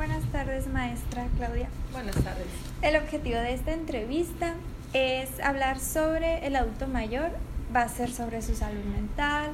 [0.00, 1.68] Buenas tardes, maestra Claudia.
[1.92, 2.46] Buenas tardes.
[2.80, 4.54] El objetivo de esta entrevista
[4.94, 7.32] es hablar sobre el adulto mayor,
[7.76, 9.50] va a ser sobre su salud mental,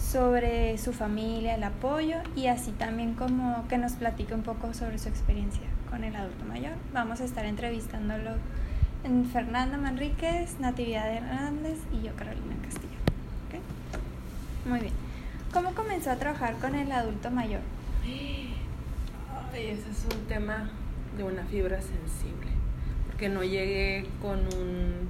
[0.00, 4.98] sobre su familia, el apoyo y así también como que nos platique un poco sobre
[4.98, 6.72] su experiencia con el adulto mayor.
[6.92, 8.32] Vamos a estar entrevistándolo
[9.04, 12.98] en Fernanda Manríquez, Natividad Hernández y yo Carolina Castillo.
[14.68, 14.92] Muy bien.
[15.52, 17.60] ¿Cómo comenzó a trabajar con el adulto mayor?
[19.54, 20.68] Ay, ese es un tema
[21.16, 22.50] de una fibra sensible,
[23.06, 25.06] porque no llegué con un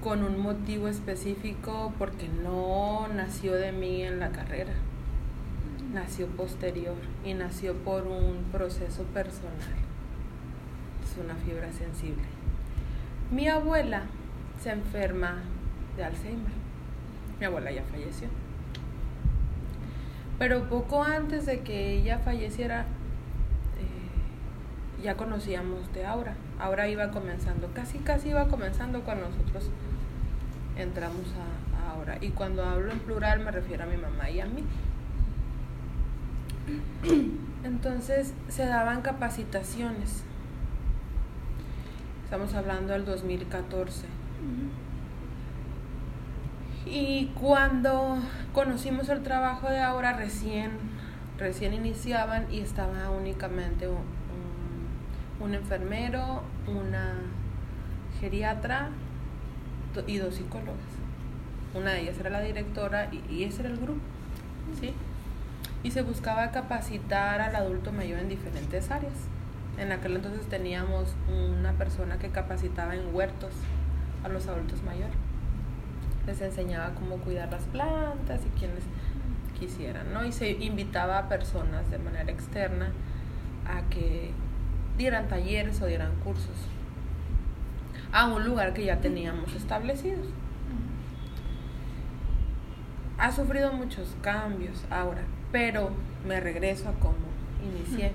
[0.00, 4.72] con un motivo específico porque no nació de mí en la carrera.
[5.92, 9.74] Nació posterior y nació por un proceso personal.
[11.02, 12.22] Es una fibra sensible.
[13.32, 14.04] Mi abuela
[14.62, 15.42] se enferma
[15.96, 16.52] de Alzheimer.
[17.40, 18.28] Mi abuela ya falleció.
[20.40, 22.86] Pero poco antes de que ella falleciera,
[23.78, 26.34] eh, ya conocíamos de Aura.
[26.58, 29.68] Aura iba comenzando, casi casi iba comenzando cuando nosotros
[30.78, 32.16] entramos a, Aura.
[32.22, 34.64] Y cuando hablo en plural me refiero a mi mamá y a mí.
[37.64, 40.22] Entonces se daban capacitaciones.
[42.24, 44.06] Estamos hablando del 2014.
[46.86, 48.18] Y cuando
[48.54, 50.70] conocimos el trabajo de Aura, recién,
[51.38, 53.98] recién iniciaban y estaba únicamente un,
[55.40, 57.14] un, enfermero, una
[58.18, 58.88] geriatra
[60.06, 60.78] y dos psicólogas.
[61.74, 64.00] Una de ellas era la directora y, y ese era el grupo.
[64.80, 64.94] ¿sí?
[65.82, 69.14] Y se buscaba capacitar al adulto mayor en diferentes áreas.
[69.78, 73.52] En aquel entonces teníamos una persona que capacitaba en huertos
[74.24, 75.29] a los adultos mayores
[76.30, 78.84] les enseñaba cómo cuidar las plantas y quienes
[79.58, 80.24] quisieran, ¿no?
[80.24, 82.92] Y se invitaba a personas de manera externa
[83.66, 84.30] a que
[84.96, 86.56] dieran talleres o dieran cursos
[88.12, 90.26] a un lugar que ya teníamos establecidos.
[93.18, 95.22] Ha sufrido muchos cambios ahora,
[95.52, 95.90] pero
[96.26, 97.16] me regreso a cómo
[97.62, 98.12] inicié.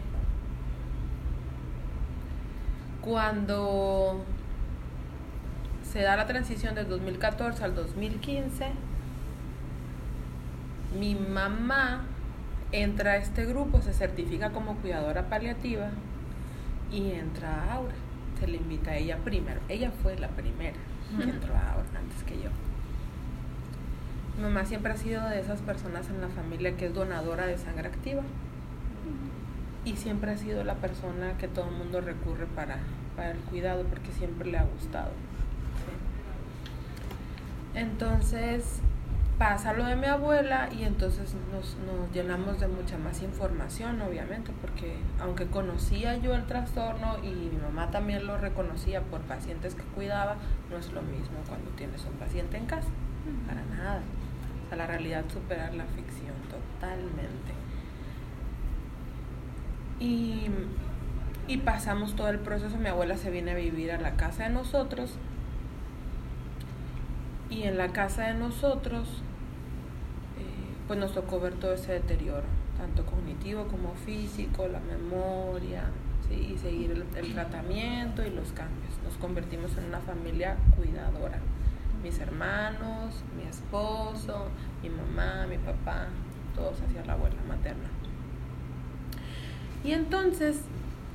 [3.02, 4.26] Cuando
[5.96, 8.66] se da la transición del 2014 al 2015,
[11.00, 12.04] mi mamá
[12.74, 15.92] entra a este grupo, se certifica como cuidadora paliativa
[16.92, 17.94] y entra a Aura.
[18.42, 19.62] Se le invita a ella primero.
[19.70, 20.76] Ella fue la primera
[21.18, 22.50] que entró a Aura antes que yo.
[24.36, 27.58] Mi mamá siempre ha sido de esas personas en la familia que es donadora de
[27.58, 28.24] sangre activa.
[29.86, 32.80] Y siempre ha sido la persona que todo el mundo recurre para,
[33.16, 35.12] para el cuidado porque siempre le ha gustado.
[37.76, 38.80] Entonces
[39.38, 44.54] pasa lo de mi abuela y entonces nos, nos, llenamos de mucha más información, obviamente,
[44.62, 49.84] porque aunque conocía yo el trastorno y mi mamá también lo reconocía por pacientes que
[49.84, 50.38] cuidaba,
[50.72, 52.88] no es lo mismo cuando tienes un paciente en casa,
[53.46, 54.02] para nada.
[54.66, 57.52] O sea, la realidad superar la ficción totalmente.
[60.00, 60.48] Y,
[61.48, 64.50] y pasamos todo el proceso, mi abuela se viene a vivir a la casa de
[64.50, 65.18] nosotros
[67.50, 69.08] y en la casa de nosotros,
[70.38, 72.46] eh, pues nos tocó ver todo ese deterioro,
[72.78, 75.84] tanto cognitivo como físico, la memoria,
[76.32, 78.94] y seguir el, el, tratamiento y los cambios.
[79.04, 81.40] Nos convertimos en una familia cuidadora.
[82.04, 84.48] Mis hermanos, mi esposo,
[84.82, 86.08] mi mamá, mi papá,
[86.56, 87.90] todos hacia la abuela materna.
[89.84, 90.62] Y entonces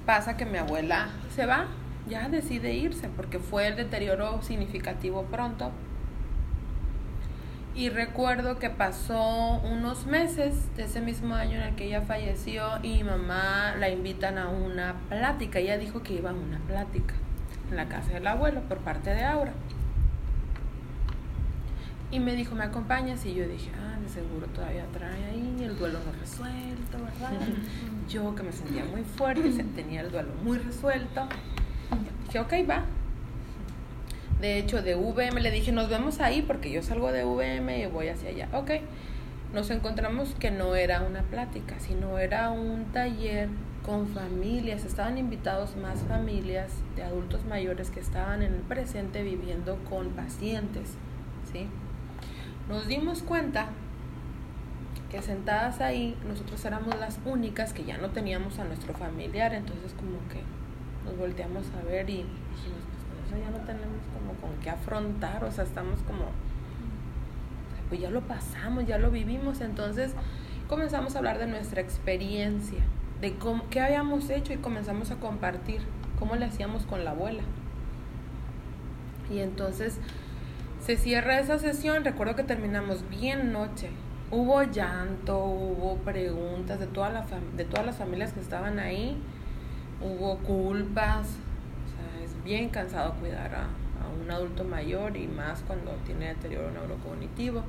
[0.06, 1.66] pasa que mi abuela se va,
[2.08, 5.72] ya decide irse, porque fue el deterioro significativo pronto,
[7.80, 12.76] y recuerdo que pasó unos meses de ese mismo año en el que ella falleció
[12.82, 15.60] y mi mamá la invitan a una plática.
[15.60, 17.14] Ella dijo que iba a una plática
[17.70, 19.54] en la casa del abuelo por parte de Aura.
[22.10, 23.24] Y me dijo, ¿me acompañas?
[23.24, 27.32] Y yo dije, ah, de seguro todavía trae ahí el duelo no resuelto, ¿verdad?
[28.10, 31.26] Yo que me sentía muy fuerte, tenía el duelo muy resuelto.
[32.26, 32.84] Dije, ok, va,
[34.40, 37.86] de hecho, de VM le dije, nos vemos ahí porque yo salgo de VM y
[37.86, 38.48] voy hacia allá.
[38.52, 38.70] Ok,
[39.52, 43.48] nos encontramos que no era una plática, sino era un taller
[43.84, 44.84] con familias.
[44.84, 50.94] Estaban invitados más familias de adultos mayores que estaban en el presente viviendo con pacientes.
[51.52, 51.66] ¿sí?
[52.68, 53.66] Nos dimos cuenta
[55.10, 59.92] que sentadas ahí nosotros éramos las únicas que ya no teníamos a nuestro familiar, entonces
[59.94, 60.40] como que
[61.04, 62.79] nos volteamos a ver y dijimos,
[63.38, 66.26] ya no tenemos como con qué afrontar, o sea, estamos como,
[67.88, 70.14] pues ya lo pasamos, ya lo vivimos, entonces
[70.68, 72.80] comenzamos a hablar de nuestra experiencia,
[73.20, 75.82] de cómo, qué habíamos hecho y comenzamos a compartir
[76.18, 77.42] cómo le hacíamos con la abuela.
[79.30, 79.98] Y entonces
[80.80, 83.90] se cierra esa sesión, recuerdo que terminamos bien noche.
[84.30, 89.20] Hubo llanto, hubo preguntas de, toda la de todas las familias que estaban ahí,
[90.00, 91.49] hubo culpas, sea,
[92.44, 97.62] bien cansado cuidar a, a un adulto mayor y más cuando tiene deterioro neurocognitivo.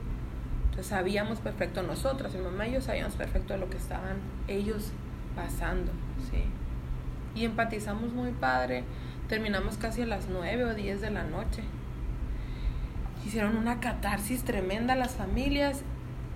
[0.65, 4.91] Entonces sabíamos perfecto nosotras, mi mamá y yo sabíamos perfecto lo que estaban ellos
[5.35, 5.91] pasando,
[6.31, 6.43] ¿sí?
[7.35, 8.83] Y empatizamos muy padre,
[9.27, 11.63] terminamos casi a las 9 o 10 de la noche.
[13.25, 15.83] Hicieron una catarsis tremenda las familias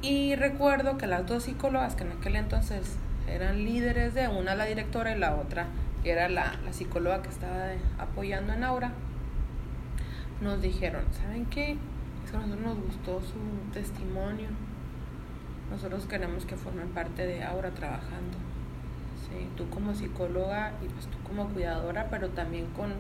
[0.02, 2.98] y recuerdo que las dos psicólogas que en aquel entonces
[3.28, 5.68] eran líderes de una la directora y la otra
[6.12, 8.92] era la, la psicóloga que estaba apoyando en Aura,
[10.42, 11.78] nos dijeron, ¿saben qué?
[12.24, 14.50] Es que a nosotros nos gustó su testimonio.
[15.72, 18.38] Nosotros queremos que formen parte de Aura trabajando
[19.56, 22.94] tú como psicóloga y pues tú como cuidadora, pero también con,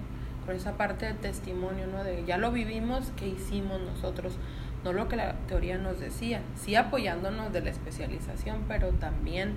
[0.45, 2.03] con esa parte de testimonio, ¿no?
[2.03, 4.37] De ya lo vivimos, ¿qué hicimos nosotros?
[4.83, 9.53] No lo que la teoría nos decía, sí apoyándonos de la especialización, pero también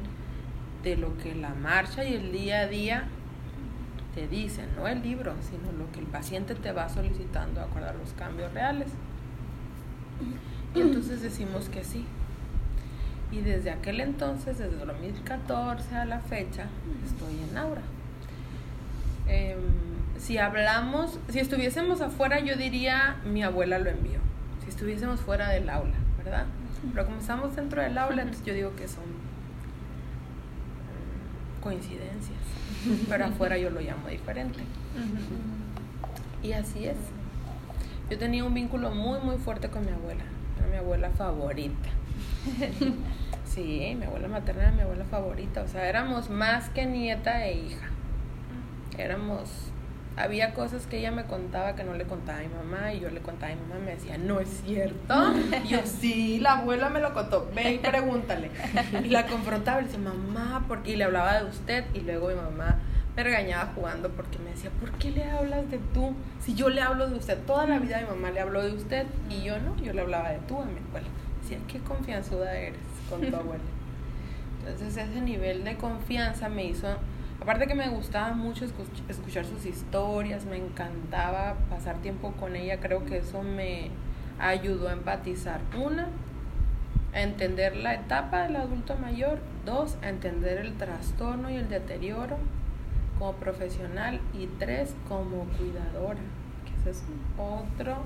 [0.82, 3.08] de lo que la marcha y el día a día
[4.18, 8.12] te dicen, no el libro, sino lo que el paciente te va solicitando acordar los
[8.14, 8.88] cambios reales.
[10.74, 12.04] Y entonces decimos que sí,
[13.30, 16.66] y desde aquel entonces, desde 2014 a la fecha,
[17.06, 17.82] estoy en Aura.
[19.28, 19.58] Em,
[20.18, 24.18] si hablamos, si estuviésemos afuera, yo diría mi abuela lo envió.
[24.64, 26.46] Si estuviésemos fuera del aula, ¿verdad?
[26.92, 29.04] Pero como estamos dentro del aula, entonces yo digo que son
[30.88, 32.57] em, coincidencias.
[33.08, 34.60] Pero afuera yo lo llamo diferente.
[36.42, 36.96] Y así es.
[38.10, 40.24] Yo tenía un vínculo muy, muy fuerte con mi abuela.
[40.58, 41.88] Era mi abuela favorita.
[43.48, 45.62] Sí, mi abuela materna era mi abuela favorita.
[45.62, 47.88] O sea, éramos más que nieta e hija.
[48.98, 49.67] Éramos.
[50.18, 53.10] Había cosas que ella me contaba que no le contaba a mi mamá y yo
[53.10, 55.14] le contaba a mi mamá me decía, no es cierto.
[55.64, 58.50] Y yo, sí, la abuela me lo contó, ve y pregúntale.
[59.04, 62.28] Y la confrontaba y le decía, mamá, porque y le hablaba de usted y luego
[62.28, 62.78] mi mamá
[63.16, 66.14] me regañaba jugando porque me decía, ¿por qué le hablas de tú?
[66.40, 69.06] Si yo le hablo de usted, toda la vida mi mamá le habló de usted
[69.28, 71.08] y yo no, yo le hablaba de tú a mi abuela.
[71.42, 72.78] Decía, qué confianzuda eres
[73.10, 73.64] con tu abuela.
[74.60, 76.88] Entonces ese nivel de confianza me hizo,
[77.40, 78.64] aparte que me gustaba mucho
[79.08, 83.90] escuchar sus historias, me encantaba pasar tiempo con ella, creo que eso me
[84.38, 85.60] ayudó a empatizar.
[85.76, 86.08] Una,
[87.14, 89.38] a entender la etapa del adulto mayor.
[89.64, 92.38] Dos, a entender el trastorno y el deterioro
[93.18, 94.20] como profesional.
[94.34, 96.20] Y tres, como cuidadora,
[96.64, 97.04] que ese es
[97.36, 97.96] otro,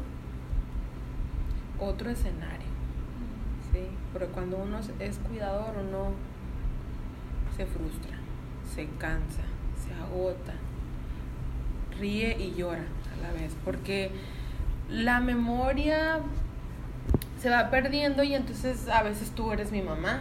[1.78, 2.68] otro escenario.
[3.72, 3.86] ¿sí?
[4.12, 6.12] Pero cuando uno es cuidador, uno
[7.56, 8.11] se frustra,
[8.74, 9.42] se cansa,
[9.84, 10.54] se agota,
[11.98, 12.84] ríe y llora
[13.14, 14.10] a la vez, porque
[14.88, 16.20] la memoria
[17.40, 20.20] se va perdiendo y entonces a veces tú eres mi mamá.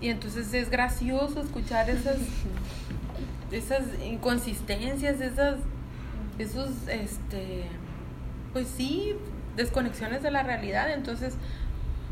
[0.00, 2.18] Y entonces es gracioso escuchar esas,
[3.52, 5.56] esas inconsistencias, esas,
[6.38, 7.66] esos, este,
[8.52, 9.14] pues sí,
[9.56, 10.92] desconexiones de la realidad.
[10.92, 11.34] Entonces,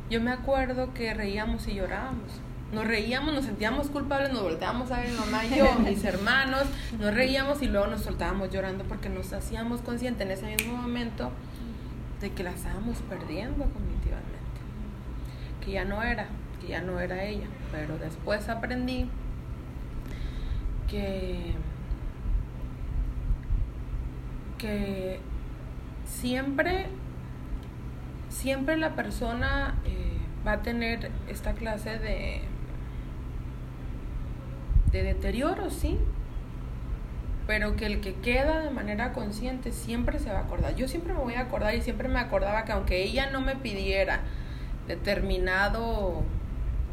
[0.09, 2.41] yo me acuerdo que reíamos y llorábamos.
[2.73, 6.65] Nos reíamos, nos sentíamos culpables, nos volteábamos a ver mi mamá y yo, mis hermanos,
[6.99, 11.31] nos reíamos y luego nos soltábamos llorando porque nos hacíamos conscientes en ese mismo momento
[12.21, 14.31] de que la estábamos perdiendo cognitivamente.
[15.65, 16.27] Que ya no era,
[16.61, 17.47] que ya no era ella.
[17.73, 19.09] Pero después aprendí
[20.89, 21.55] que,
[24.59, 25.21] que
[26.05, 26.87] siempre
[28.31, 32.43] siempre la persona eh, va a tener esta clase de,
[34.93, 35.99] de deterioro, sí,
[37.47, 40.77] pero que el que queda de manera consciente siempre se va a acordar.
[40.77, 43.57] Yo siempre me voy a acordar y siempre me acordaba que aunque ella no me
[43.57, 44.21] pidiera
[44.87, 46.23] determinado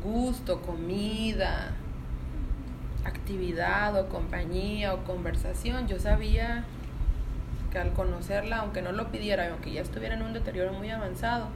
[0.04, 1.74] gusto, comida,
[3.06, 6.64] actividad o compañía o conversación, yo sabía
[7.72, 11.50] que al conocerla, aunque no lo pidiera, aunque ya estuviera en un deterioro muy avanzado,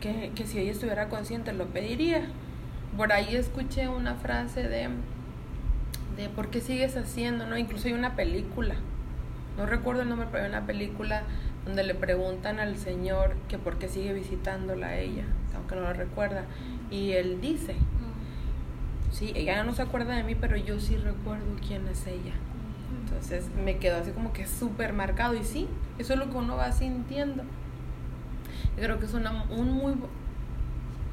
[0.00, 2.22] que, que si ella estuviera consciente lo pediría.
[2.96, 4.88] Por ahí escuché una frase de,
[6.16, 7.46] de ¿por qué sigues haciendo?
[7.46, 7.56] ¿no?
[7.56, 8.74] Incluso hay una película,
[9.56, 11.22] no recuerdo el nombre, pero hay una película
[11.64, 15.92] donde le preguntan al Señor que por qué sigue visitándola a ella, aunque no lo
[15.92, 16.44] recuerda.
[16.90, 17.76] Y él dice,
[19.12, 22.32] sí, ella no se acuerda de mí, pero yo sí recuerdo quién es ella.
[23.04, 25.68] Entonces me quedó así como que súper marcado y sí,
[25.98, 27.42] eso es lo que uno va sintiendo.
[28.76, 29.94] Yo creo que es una, un muy,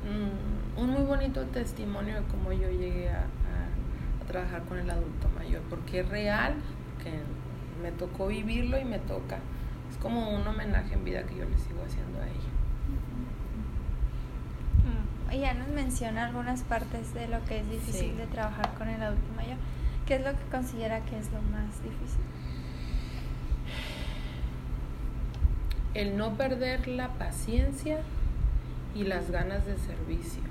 [0.05, 5.29] mm, un muy bonito testimonio de cómo yo llegué a, a, trabajar con el adulto
[5.29, 6.55] mayor, porque es real,
[7.03, 7.11] que
[7.81, 9.39] me tocó vivirlo y me toca.
[9.91, 12.51] Es como un homenaje en vida que yo le sigo haciendo a ella.
[14.83, 19.01] Mm, ella nos menciona algunas partes de lo que es difícil de trabajar con el
[19.01, 19.57] adulto mayor.
[20.05, 22.21] ¿Qué es lo que considera que es lo más difícil?
[25.95, 27.99] El no perder la paciencia
[28.95, 30.41] y las ganas de servicio.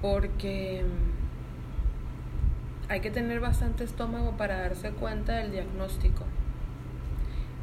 [0.00, 0.84] Porque
[2.88, 6.24] hay que tener bastante estómago para darse cuenta del diagnóstico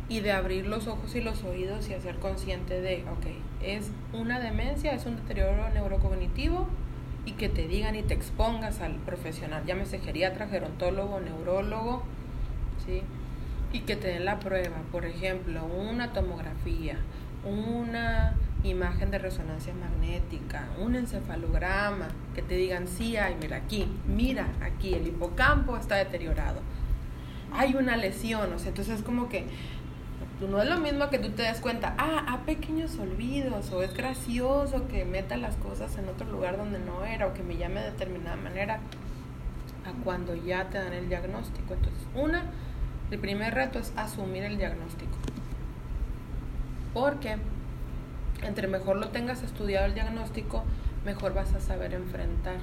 [0.09, 3.27] y de abrir los ojos y los oídos y hacer consciente de, ok,
[3.63, 6.67] es una demencia, es un deterioro neurocognitivo
[7.25, 12.03] y que te digan y te expongas al profesional, llámese geriatra, gerontólogo, neurólogo,
[12.85, 13.03] ¿sí?
[13.71, 16.97] Y que te den la prueba, por ejemplo, una tomografía,
[17.43, 24.47] una imagen de resonancia magnética, un encefalograma, que te digan, sí hay, mira aquí, mira
[24.61, 26.61] aquí, el hipocampo está deteriorado,
[27.53, 29.45] hay una lesión, o sea, entonces es como que
[30.47, 33.93] no es lo mismo que tú te des cuenta, ah, a pequeños olvidos, o es
[33.93, 37.81] gracioso que meta las cosas en otro lugar donde no era, o que me llame
[37.81, 38.79] de determinada manera,
[39.85, 41.73] a cuando ya te dan el diagnóstico.
[41.73, 42.43] Entonces, una,
[43.11, 45.20] el primer reto es asumir el diagnóstico.
[46.93, 47.37] Porque
[48.43, 50.63] entre mejor lo tengas estudiado el diagnóstico,
[51.05, 52.57] mejor vas a saber enfrentar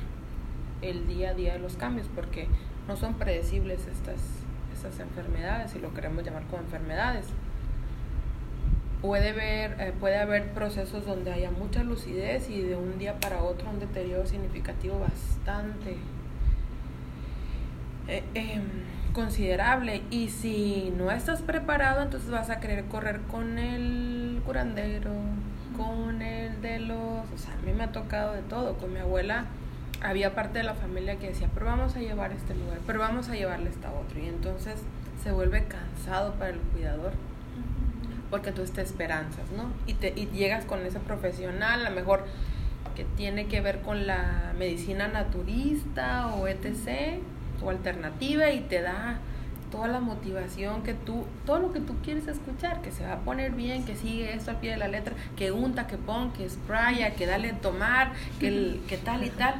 [0.82, 2.48] el día a día de los cambios, porque
[2.86, 4.20] no son predecibles estas,
[4.72, 7.26] estas enfermedades, si lo queremos llamar como enfermedades.
[9.02, 13.42] Puede, ver, eh, puede haber procesos donde haya mucha lucidez y de un día para
[13.42, 15.96] otro un deterioro significativo bastante.
[18.08, 18.62] Eh, em,
[19.18, 20.02] considerable.
[20.10, 25.10] Y si no estás preparado, entonces vas a querer correr con el curandero,
[25.76, 26.98] con el de los...
[26.98, 28.76] O sea, a mí me ha tocado de todo.
[28.76, 29.46] Con mi abuela
[30.00, 33.28] había parte de la familia que decía, pero vamos a llevar este lugar, pero vamos
[33.28, 34.20] a llevarle esta otro.
[34.20, 34.76] Y entonces
[35.20, 37.10] se vuelve cansado para el cuidador
[38.30, 39.64] porque tú te esperanzas, ¿no?
[39.86, 42.24] Y, te, y llegas con ese profesional, a lo mejor
[42.94, 47.20] que tiene que ver con la medicina naturista o etc.
[47.62, 49.18] o alternativa y te da
[49.70, 53.18] toda la motivación que tú, todo lo que tú quieres escuchar, que se va a
[53.18, 56.48] poner bien, que sigue esto al pie de la letra, que unta, que pon, que
[56.48, 59.56] spraya, que dale tomar, que, que tal y tal,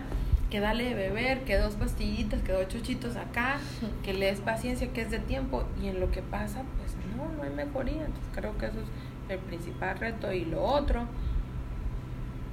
[0.50, 3.58] que dale beber, que dos pastillitas, que dos chuchitos acá,
[4.02, 7.30] que le des paciencia, que es de tiempo, y en lo que pasa, pues no,
[7.36, 8.04] no hay mejoría.
[8.04, 10.32] Entonces creo que eso es el principal reto.
[10.32, 11.04] Y lo otro,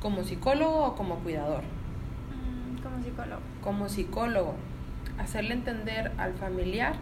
[0.02, 1.62] como psicólogo o como cuidador.
[1.62, 3.42] Mm, como psicólogo.
[3.64, 4.56] Como psicólogo,
[5.17, 6.95] hacerle entender al familiar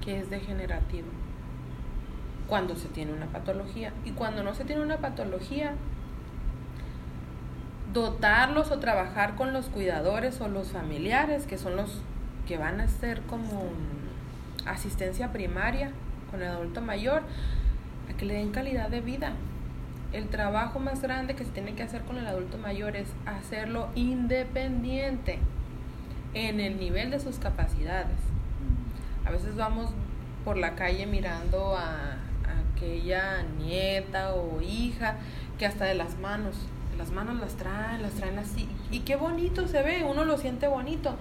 [0.00, 1.08] que es degenerativo
[2.48, 3.92] cuando se tiene una patología.
[4.04, 5.74] Y cuando no se tiene una patología,
[7.92, 12.02] dotarlos o trabajar con los cuidadores o los familiares, que son los
[12.46, 13.70] que van a ser como
[14.66, 15.92] asistencia primaria
[16.30, 17.22] con el adulto mayor,
[18.12, 19.32] a que le den calidad de vida.
[20.12, 23.88] El trabajo más grande que se tiene que hacer con el adulto mayor es hacerlo
[23.94, 25.38] independiente
[26.34, 28.18] en el nivel de sus capacidades.
[29.24, 29.90] A veces vamos
[30.44, 32.16] por la calle mirando a,
[32.76, 35.16] aquella nieta o hija
[35.58, 36.56] que hasta de las manos,
[36.96, 38.68] las manos las traen, las traen así.
[38.90, 41.16] Y qué bonito se ve, uno lo siente bonito.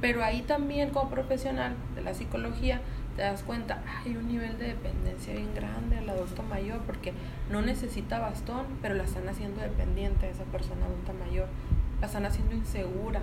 [0.00, 2.80] Pero ahí también como profesional de la psicología
[3.16, 7.12] te das cuenta, hay un nivel de dependencia bien grande al adulto mayor porque
[7.50, 11.48] no necesita bastón, pero la están haciendo dependiente a esa persona adulta mayor,
[12.00, 13.20] la están haciendo insegura.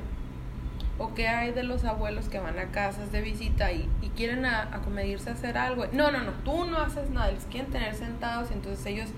[0.99, 4.45] ¿O qué hay de los abuelos que van a casas de visita y, y quieren
[4.45, 5.85] acomedirse a hacer algo?
[5.91, 9.09] No, no, no, tú no haces nada, les quieren tener sentados y entonces ellos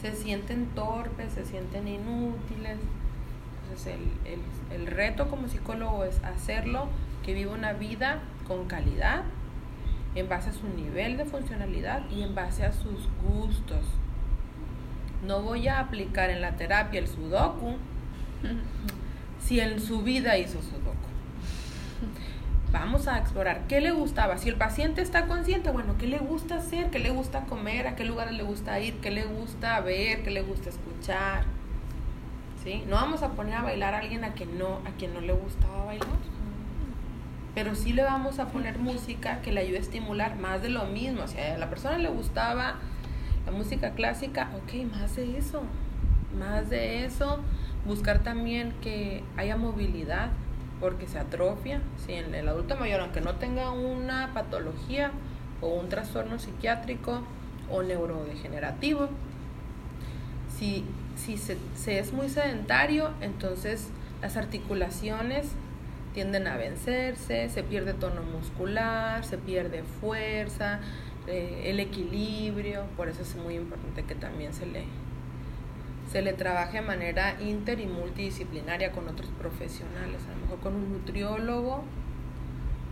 [0.00, 2.78] se sienten torpes, se sienten inútiles.
[3.62, 6.88] Entonces el, el, el reto como psicólogo es hacerlo
[7.24, 9.22] que viva una vida con calidad
[10.14, 13.84] en base a su nivel de funcionalidad y en base a sus gustos.
[15.26, 17.76] No voy a aplicar en la terapia el sudoku
[19.40, 20.97] si en su vida hizo sudoku.
[22.72, 24.36] Vamos a explorar qué le gustaba.
[24.36, 27.96] Si el paciente está consciente, bueno, qué le gusta hacer, qué le gusta comer, a
[27.96, 31.44] qué lugares le gusta ir, qué le gusta ver, qué le gusta escuchar.
[32.62, 32.84] ¿Sí?
[32.86, 35.32] No vamos a poner a bailar a alguien a quien no, a quien no le
[35.32, 36.08] gustaba bailar
[37.58, 40.84] pero sí le vamos a poner música que le ayude a estimular más de lo
[40.84, 41.24] mismo.
[41.24, 42.76] O sea, a la persona le gustaba
[43.46, 45.64] la música clásica, ok, más de eso,
[46.38, 47.40] más de eso.
[47.84, 50.30] Buscar también que haya movilidad,
[50.80, 51.80] porque se atrofia.
[52.04, 55.10] Si en el adulto mayor, aunque no tenga una patología
[55.60, 57.22] o un trastorno psiquiátrico
[57.70, 59.08] o neurodegenerativo,
[60.56, 60.84] si
[61.18, 63.88] si se, se es muy sedentario, entonces
[64.22, 65.48] las articulaciones
[66.14, 70.80] tienden a vencerse, se pierde tono muscular, se pierde fuerza,
[71.26, 74.84] eh, el equilibrio, por eso es muy importante que también se le,
[76.10, 80.74] se le trabaje de manera inter y multidisciplinaria con otros profesionales, a lo mejor con
[80.74, 81.84] un nutriólogo,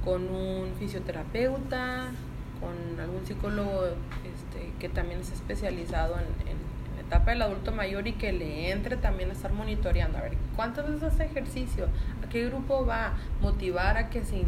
[0.05, 2.11] con un fisioterapeuta,
[2.61, 3.87] con algún psicólogo
[4.25, 6.57] este, que también es especializado en, en,
[6.97, 10.33] la etapa del adulto mayor y que le entre también a estar monitoreando, a ver
[10.57, 11.89] cuántas veces hace ejercicio,
[12.25, 14.43] a qué grupo va, motivar a que se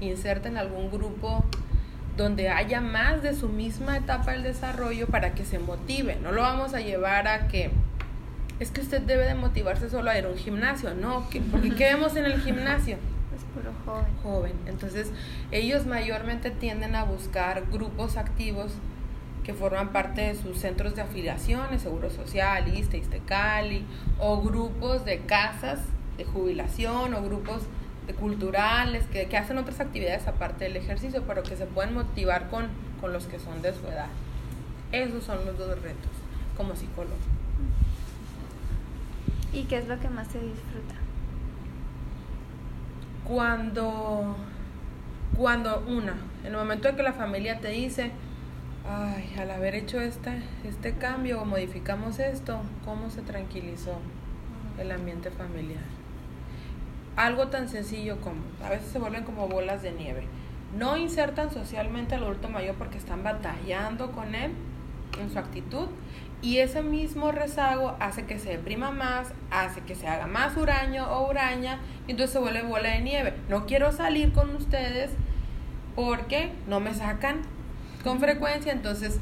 [0.00, 1.44] inserte en algún grupo
[2.16, 6.16] donde haya más de su misma etapa del desarrollo para que se motive.
[6.22, 7.70] No lo vamos a llevar a que
[8.60, 11.84] es que usted debe de motivarse solo a ir a un gimnasio, no, porque ¿qué
[11.84, 12.96] vemos en el gimnasio?
[13.36, 14.06] Es puro joven.
[14.24, 14.52] Joven.
[14.66, 15.12] Entonces,
[15.52, 18.72] ellos mayormente tienden a buscar grupos activos
[19.44, 23.84] que forman parte de sus centros de afiliaciones, Seguro Social, ISTE, Cali,
[24.18, 25.78] o grupos de casas
[26.16, 27.62] de jubilación, o grupos
[28.08, 32.50] de culturales, que, que, hacen otras actividades aparte del ejercicio, pero que se pueden motivar
[32.50, 32.66] con,
[33.00, 34.08] con los que son de su edad.
[34.90, 36.10] Esos son los dos retos
[36.56, 37.16] como psicólogo.
[39.52, 40.94] ¿Y qué es lo que más se disfruta?
[43.24, 44.36] Cuando,
[45.36, 48.12] cuando una, en el momento en que la familia te dice,
[48.88, 53.98] ay, al haber hecho este, este cambio o modificamos esto, ¿cómo se tranquilizó
[54.78, 55.82] el ambiente familiar?
[57.16, 60.24] Algo tan sencillo como, a veces se vuelven como bolas de nieve.
[60.76, 64.52] No insertan socialmente al adulto mayor porque están batallando con él
[65.18, 65.88] en su actitud
[66.40, 71.10] y ese mismo rezago hace que se deprima más, hace que se haga más huraño
[71.10, 73.34] o huraña, y entonces se vuelve bola de nieve.
[73.48, 75.10] No quiero salir con ustedes
[75.96, 77.42] porque no me sacan
[78.04, 79.18] con frecuencia, entonces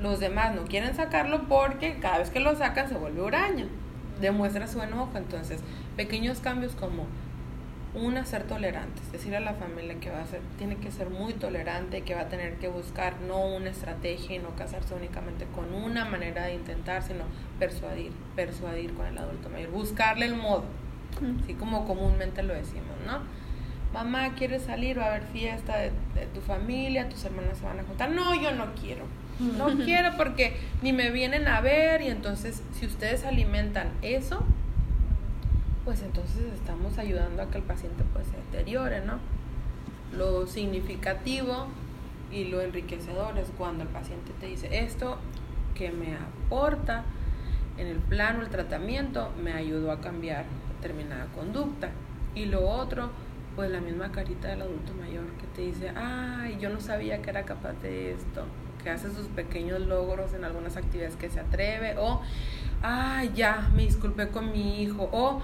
[0.00, 3.66] los demás no quieren sacarlo porque cada vez que lo sacan se vuelve huraña.
[4.20, 5.60] Demuestra su enojo, entonces
[5.96, 7.06] pequeños cambios como
[7.94, 11.32] una, ser tolerantes, decir a la familia que va a ser, tiene que ser muy
[11.32, 15.72] tolerante, que va a tener que buscar no una estrategia y no casarse únicamente con
[15.72, 17.24] una manera de intentar, sino
[17.58, 20.64] persuadir, persuadir con el adulto mayor, buscarle el modo,
[21.42, 23.20] así como comúnmente lo decimos, ¿no?
[23.92, 24.98] Mamá, ¿quieres salir?
[24.98, 28.10] Va a haber fiesta de, de tu familia, tus hermanas se van a juntar.
[28.10, 29.06] No, yo no quiero.
[29.40, 34.44] No quiero porque ni me vienen a ver y entonces si ustedes alimentan eso,
[35.88, 39.18] pues entonces estamos ayudando a que el paciente pues se deteriore, ¿no?
[40.14, 41.66] Lo significativo
[42.30, 45.16] y lo enriquecedor es cuando el paciente te dice esto
[45.74, 47.04] que me aporta
[47.78, 51.88] en el plano el tratamiento me ayudó a cambiar determinada conducta
[52.34, 53.08] y lo otro
[53.56, 57.30] pues la misma carita del adulto mayor que te dice ay yo no sabía que
[57.30, 58.44] era capaz de esto
[58.84, 62.20] que hace sus pequeños logros en algunas actividades que se atreve o
[62.82, 65.40] ay ya me disculpé con mi hijo o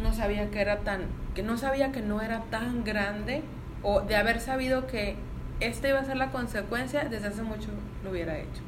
[0.00, 1.02] no sabía que era tan,
[1.34, 3.42] que no sabía que no era tan grande,
[3.82, 5.16] o de haber sabido que
[5.60, 7.68] esta iba a ser la consecuencia, desde hace mucho
[8.04, 8.62] lo hubiera hecho.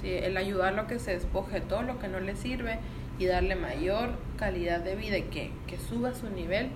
[0.00, 2.78] Sí, el ayudarlo a que se despoje todo lo que no le sirve
[3.18, 6.70] y darle mayor calidad de vida y que, que suba su nivel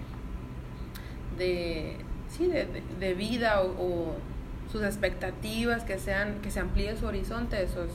[1.37, 1.97] de,
[2.29, 2.67] sí, de,
[3.01, 4.17] de, vida o, o,
[4.71, 7.91] sus expectativas, que, sean, que se amplíe su horizonte, eso es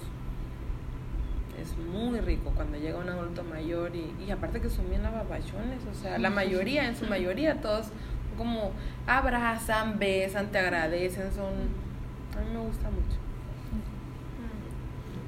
[1.61, 5.79] es muy rico cuando llega un adulto mayor y, y aparte que son bien ababachones,
[5.89, 7.87] o sea, la mayoría, en su mayoría, todos
[8.37, 8.71] como
[9.07, 11.53] abrazan, besan, te agradecen, son...
[12.35, 13.17] A mí me gusta mucho.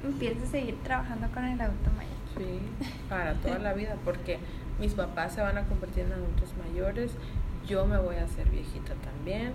[0.04, 2.12] Empieza a seguir trabajando con el adulto mayor.
[2.36, 2.60] Sí,
[3.08, 4.38] para toda la vida, porque
[4.80, 7.12] mis papás se van a convertir en adultos mayores,
[7.66, 9.52] yo me voy a hacer viejita también,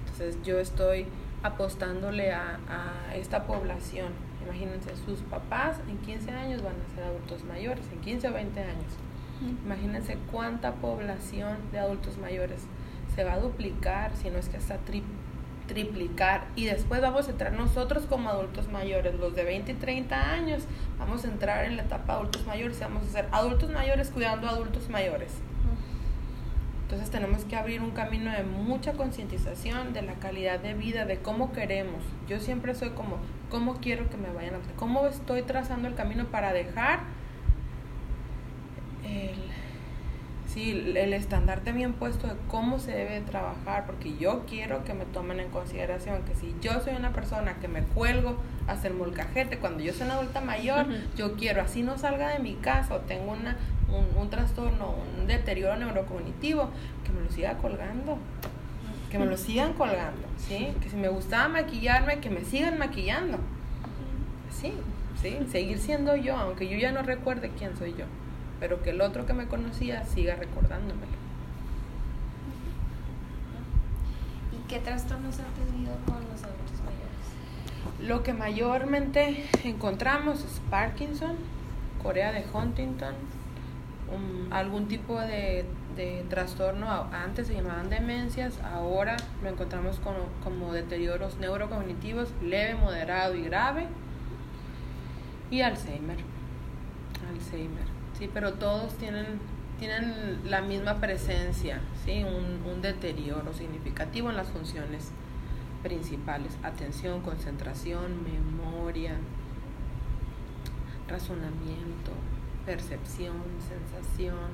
[0.00, 1.06] entonces yo estoy
[1.42, 4.08] apostándole a, a esta población
[4.44, 8.60] Imagínense, sus papás en 15 años van a ser adultos mayores, en 15 o 20
[8.60, 8.92] años.
[9.64, 12.66] Imagínense cuánta población de adultos mayores
[13.14, 15.02] se va a duplicar, si no es que hasta tri
[15.66, 16.46] triplicar.
[16.56, 20.64] Y después vamos a entrar nosotros como adultos mayores, los de 20 y 30 años,
[20.98, 24.10] vamos a entrar en la etapa de adultos mayores y vamos a ser adultos mayores
[24.10, 25.32] cuidando a adultos mayores.
[26.84, 31.16] Entonces tenemos que abrir un camino de mucha concientización de la calidad de vida, de
[31.16, 32.04] cómo queremos.
[32.28, 33.16] Yo siempre soy como,
[33.50, 34.58] ¿cómo quiero que me vayan a...
[34.76, 37.00] ¿Cómo estoy trazando el camino para dejar
[39.02, 39.34] el,
[40.46, 43.86] sí, el estandarte bien puesto de cómo se debe trabajar?
[43.86, 47.68] Porque yo quiero que me tomen en consideración que si yo soy una persona que
[47.68, 50.84] me cuelgo hacia el molcajete, cuando yo soy una adulta mayor,
[51.16, 53.56] yo quiero, así no salga de mi casa o tengo una
[53.98, 56.70] un, un trastorno, un deterioro neurocognitivo,
[57.04, 58.18] que me lo siga colgando
[59.14, 60.72] que me lo sigan colgando, ¿sí?
[60.82, 63.38] Que si me gustaba maquillarme, que me sigan maquillando.
[64.50, 64.72] Sí,
[65.22, 65.38] ¿sí?
[65.52, 68.06] Seguir siendo yo, aunque yo ya no recuerde quién soy yo,
[68.58, 71.12] pero que el otro que me conocía siga recordándomelo.
[74.52, 78.00] ¿Y qué trastornos ha tenido con los adultos mayores?
[78.08, 81.36] Lo que mayormente encontramos es Parkinson,
[82.02, 83.14] Corea de Huntington,
[84.50, 85.64] algún tipo de,
[85.96, 93.34] de, trastorno, antes se llamaban demencias, ahora lo encontramos como, como deterioros neurocognitivos leve, moderado
[93.34, 93.86] y grave,
[95.50, 96.18] y Alzheimer.
[97.28, 97.84] Alzheimer,
[98.18, 99.40] sí, pero todos tienen,
[99.78, 102.24] tienen la misma presencia, ¿sí?
[102.24, 105.10] un, un deterioro significativo en las funciones
[105.82, 109.16] principales, atención, concentración, memoria,
[111.08, 112.12] razonamiento,
[112.64, 113.36] percepción,
[113.68, 114.50] sensación.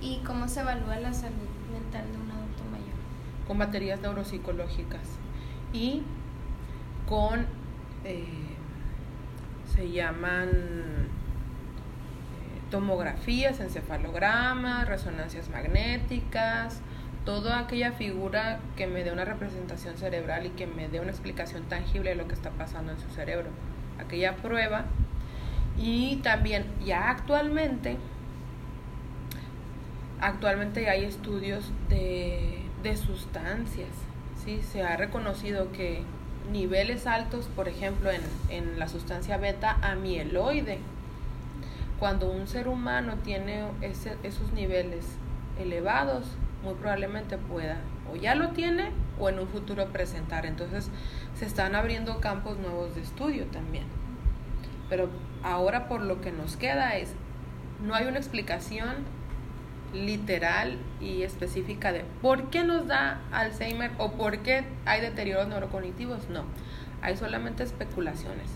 [0.00, 2.96] ¿Y cómo se evalúa la salud mental de un adulto mayor?
[3.46, 5.08] Con baterías neuropsicológicas
[5.72, 6.02] y
[7.08, 7.46] con,
[8.04, 8.24] eh,
[9.74, 11.06] se llaman eh,
[12.70, 16.80] tomografías, encefalogramas, resonancias magnéticas,
[17.24, 21.64] toda aquella figura que me dé una representación cerebral y que me dé una explicación
[21.64, 23.48] tangible de lo que está pasando en su cerebro.
[23.98, 24.84] Aquella prueba
[25.78, 27.98] y también ya actualmente,
[30.20, 33.90] actualmente hay estudios de, de sustancias,
[34.44, 34.62] ¿sí?
[34.62, 36.02] Se ha reconocido que
[36.50, 40.78] niveles altos, por ejemplo, en, en la sustancia beta amieloide,
[41.98, 45.06] cuando un ser humano tiene ese, esos niveles
[45.58, 46.26] elevados,
[46.62, 47.78] muy probablemente pueda,
[48.12, 50.46] o ya lo tiene, o en un futuro presentar.
[50.46, 50.90] Entonces,
[51.34, 53.84] se están abriendo campos nuevos de estudio también.
[54.88, 55.08] Pero
[55.42, 57.12] ahora por lo que nos queda es,
[57.84, 59.04] no hay una explicación
[59.92, 66.28] literal y específica de por qué nos da Alzheimer o por qué hay deterioros neurocognitivos.
[66.28, 66.44] No,
[67.02, 68.48] hay solamente especulaciones.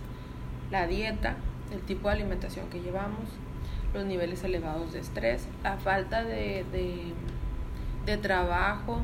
[0.71, 1.37] La dieta,
[1.73, 3.29] el tipo de alimentación que llevamos,
[3.95, 7.13] los niveles elevados de estrés, la falta de, de,
[8.07, 9.01] de trabajo,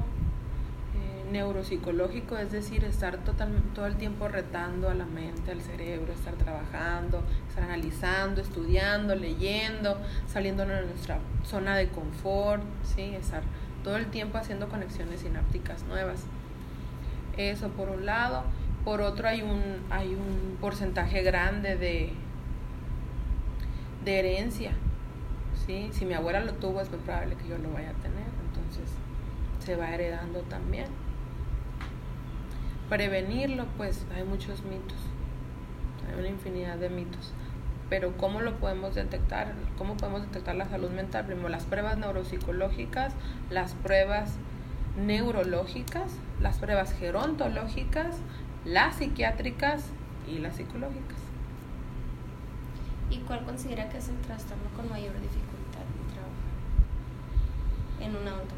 [1.31, 6.35] neuropsicológico, es decir, estar total, todo el tiempo retando a la mente, al cerebro, estar
[6.35, 13.15] trabajando, estar analizando, estudiando, leyendo, saliendo de nuestra zona de confort, ¿sí?
[13.15, 13.43] estar
[13.83, 16.25] todo el tiempo haciendo conexiones sinápticas nuevas.
[17.37, 18.45] Eso por un lado.
[18.85, 22.13] Por otro hay un, hay un porcentaje grande de,
[24.05, 24.73] de herencia.
[25.67, 25.91] ¿sí?
[25.93, 28.27] Si mi abuela lo tuvo es muy probable que yo lo vaya a tener.
[28.47, 28.95] Entonces
[29.59, 30.87] se va heredando también
[32.89, 34.99] prevenirlo, pues hay muchos mitos,
[36.09, 37.33] hay una infinidad de mitos.
[37.89, 39.55] Pero ¿cómo lo podemos detectar?
[39.79, 41.27] ¿Cómo podemos detectar la salud mental?
[41.27, 43.15] Primero, las pruebas neuropsicológicas,
[43.49, 44.35] las pruebas
[44.97, 48.17] neurológicas, las pruebas gerontológicas,
[48.65, 49.85] las psiquiátricas
[50.29, 51.19] y las psicológicas.
[53.09, 55.85] ¿Y cuál considera que es el trastorno con mayor dificultad
[58.01, 58.55] de en un adulto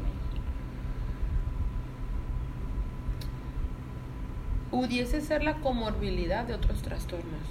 [4.71, 7.41] pudiese ser la comorbilidad de otros trastornos.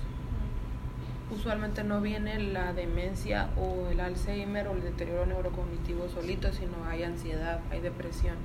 [1.31, 7.03] Usualmente no viene la demencia o el Alzheimer o el deterioro neurocognitivo solito, sino hay
[7.03, 8.37] ansiedad, hay depresión.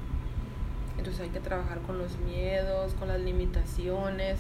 [0.98, 4.40] Entonces hay que trabajar con los miedos, con las limitaciones.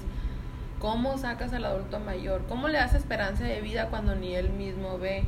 [0.79, 2.41] ¿Cómo sacas al adulto mayor?
[2.49, 5.23] ¿Cómo le das esperanza de vida cuando ni él mismo ve?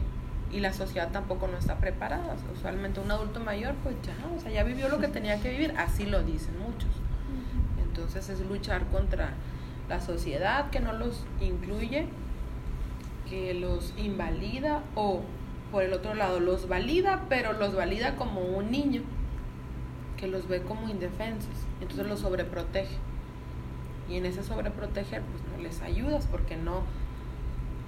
[0.52, 2.36] Y la sociedad tampoco no está preparada.
[2.54, 5.74] usualmente un adulto mayor, pues ya, o sea, ya vivió lo que tenía que vivir.
[5.78, 6.90] Así lo dicen muchos.
[7.96, 9.30] Entonces es luchar contra
[9.88, 12.08] la sociedad que no los incluye,
[13.30, 15.22] que los invalida o
[15.72, 19.02] por el otro lado los valida, pero los valida como un niño,
[20.18, 22.98] que los ve como indefensos, entonces los sobreprotege.
[24.10, 26.82] Y en ese sobreproteger pues no les ayudas porque no,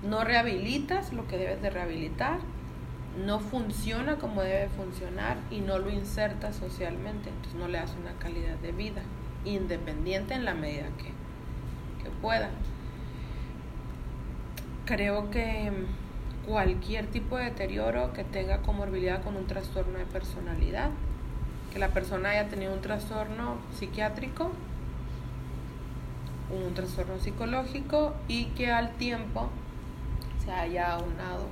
[0.08, 2.40] no rehabilitas lo que debes de rehabilitar,
[3.26, 8.14] no funciona como debe funcionar y no lo insertas socialmente, entonces no le das una
[8.20, 9.02] calidad de vida
[9.54, 11.16] independiente en la medida que,
[12.22, 12.50] pueda.
[14.86, 15.72] Creo que
[16.48, 20.90] cualquier tipo de deterioro que tenga comorbilidad con un trastorno de personalidad,
[21.72, 24.52] que la persona haya tenido un trastorno psiquiátrico,
[26.50, 29.50] un trastorno psicológico y que al tiempo
[30.44, 31.46] se haya aunado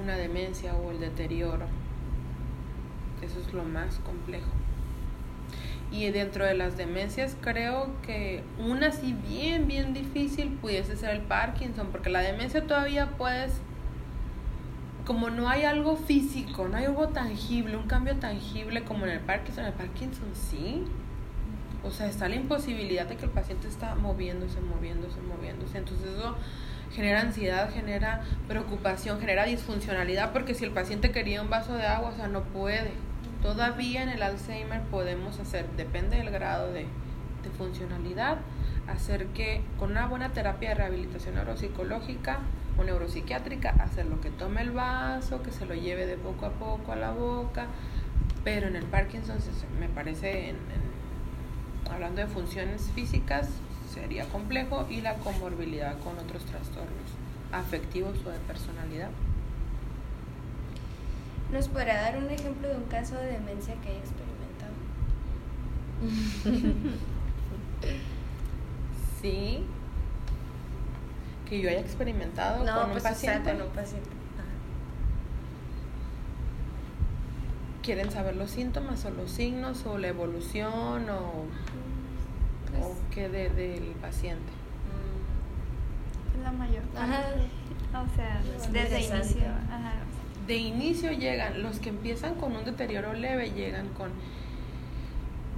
[0.00, 1.66] una demencia o el deterioro.
[3.20, 4.59] Eso es lo más complejo.
[5.92, 11.22] Y dentro de las demencias creo que una así bien, bien difícil pudiese ser el
[11.22, 13.60] Parkinson, porque la demencia todavía puedes,
[15.04, 19.20] como no hay algo físico, no hay algo tangible, un cambio tangible como en el
[19.20, 20.84] Parkinson, el Parkinson sí.
[21.82, 25.78] O sea, está la imposibilidad de que el paciente está moviéndose, moviéndose, moviéndose.
[25.78, 26.36] Entonces eso
[26.94, 32.10] genera ansiedad, genera preocupación, genera disfuncionalidad, porque si el paciente quería un vaso de agua,
[32.10, 32.92] o sea, no puede.
[33.42, 36.86] Todavía en el Alzheimer podemos hacer, depende del grado de,
[37.56, 38.38] funcionalidad,
[38.86, 42.40] hacer que con una buena terapia de rehabilitación neuropsicológica
[42.78, 46.50] o neuropsiquiátrica, hacer lo que tome el vaso, que se lo lleve de poco a
[46.50, 47.66] poco a la boca,
[48.44, 49.38] pero en el Parkinson
[49.78, 50.54] me parece,
[51.90, 53.48] hablando de funciones físicas,
[53.92, 57.10] sería complejo y la comorbilidad con otros trastornos
[57.52, 59.10] afectivos o de personalidad.
[61.52, 64.72] ¿Nos podrá dar un ejemplo de un caso de demencia que haya experimentado?
[69.20, 69.64] sí.
[71.48, 73.52] Que yo haya experimentado no, con un pues, paciente.
[73.52, 74.08] con un paciente.
[77.82, 81.44] ¿Quieren saber los síntomas o los signos o la evolución o,
[82.70, 84.52] Pues- o qué de, del paciente?
[86.44, 87.12] La mayor parte.
[87.12, 87.22] Ajá.
[88.04, 89.26] O sea, Es desde interesante.
[89.32, 89.48] inicio.
[89.70, 89.92] Ajá.
[90.50, 94.10] De inicio llegan, los que empiezan con un deterioro leve llegan con,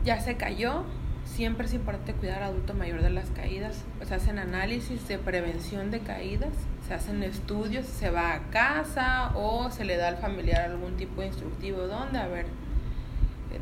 [0.04, 0.84] ya se cayó,
[1.24, 5.90] siempre es importante cuidar al adulto mayor de las caídas, pues hacen análisis de prevención
[5.90, 6.52] de caídas,
[6.86, 11.22] se hacen estudios, se va a casa o se le da al familiar algún tipo
[11.22, 12.18] de instructivo, ¿dónde?
[12.18, 12.44] A ver,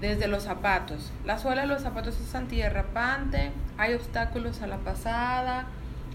[0.00, 5.68] desde los zapatos, la suela de los zapatos es antiderrapante, hay obstáculos a la pasada,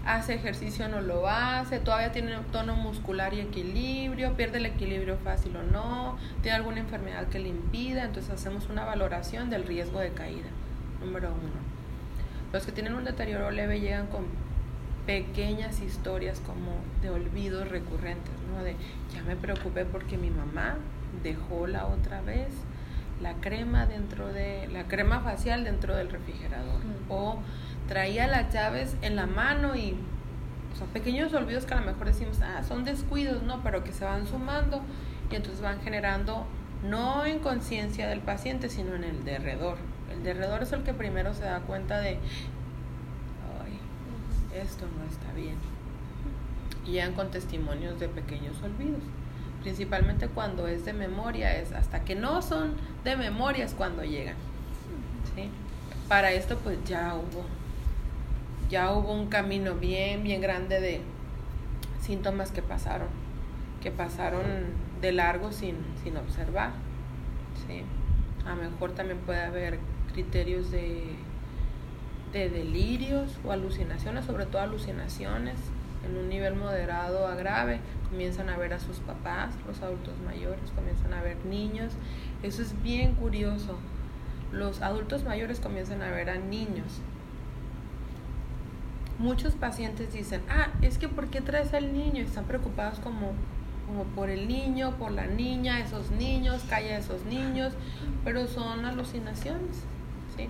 [0.06, 5.18] hace ejercicio o no lo hace, todavía tiene tono muscular y equilibrio, pierde el equilibrio
[5.18, 9.98] fácil o no, tiene alguna enfermedad que le impida, entonces hacemos una valoración del riesgo
[9.98, 10.48] de caída,
[11.00, 11.66] número uno.
[12.52, 14.24] Los que tienen un deterioro leve llegan con
[15.06, 18.62] pequeñas historias como de olvidos recurrentes, ¿no?
[18.62, 18.74] De
[19.12, 20.76] ya me preocupé porque mi mamá
[21.22, 22.48] dejó la otra vez
[23.20, 27.10] la crema dentro de la crema facial dentro del refrigerador Mm.
[27.10, 27.38] o
[27.88, 29.96] traía las llaves en la mano y
[30.80, 34.04] o pequeños olvidos que a lo mejor decimos, ah, son descuidos, no, pero que se
[34.04, 34.82] van sumando
[35.30, 36.46] y entonces van generando
[36.82, 39.78] no en conciencia del paciente, sino en el derredor.
[40.12, 42.18] El derredor es el que primero se da cuenta de,
[44.54, 45.56] esto no está bien.
[46.86, 49.02] Y llegan con testimonios de pequeños olvidos.
[49.62, 54.36] Principalmente cuando es de memoria, es hasta que no son de memoria es cuando llegan.
[56.08, 57.44] Para esto pues ya hubo,
[58.68, 61.00] ya hubo un camino bien, bien grande de
[62.00, 63.08] síntomas que pasaron,
[63.82, 64.42] que pasaron
[65.00, 66.70] de largo sin, sin observar.
[67.66, 67.82] ¿sí?
[68.46, 69.78] A lo mejor también puede haber
[70.12, 71.16] criterios de,
[72.32, 75.56] de delirios o alucinaciones, sobre todo alucinaciones
[76.06, 80.70] en un nivel moderado a grave, comienzan a ver a sus papás, los adultos mayores,
[80.74, 81.92] comienzan a ver niños.
[82.42, 83.76] Eso es bien curioso.
[84.52, 87.00] Los adultos mayores comienzan a ver a niños.
[89.18, 92.22] Muchos pacientes dicen, ah, es que ¿por qué traes al niño?
[92.22, 93.32] Están preocupados como,
[93.86, 97.72] como por el niño, por la niña, esos niños, calla a esos niños,
[98.24, 99.84] pero son alucinaciones.
[100.36, 100.48] ¿sí?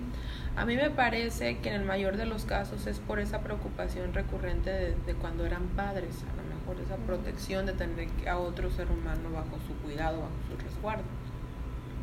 [0.57, 4.13] A mí me parece que en el mayor de los casos es por esa preocupación
[4.13, 8.71] recurrente de, de cuando eran padres, a lo mejor esa protección de tener a otro
[8.71, 11.05] ser humano bajo su cuidado, bajo su resguardo.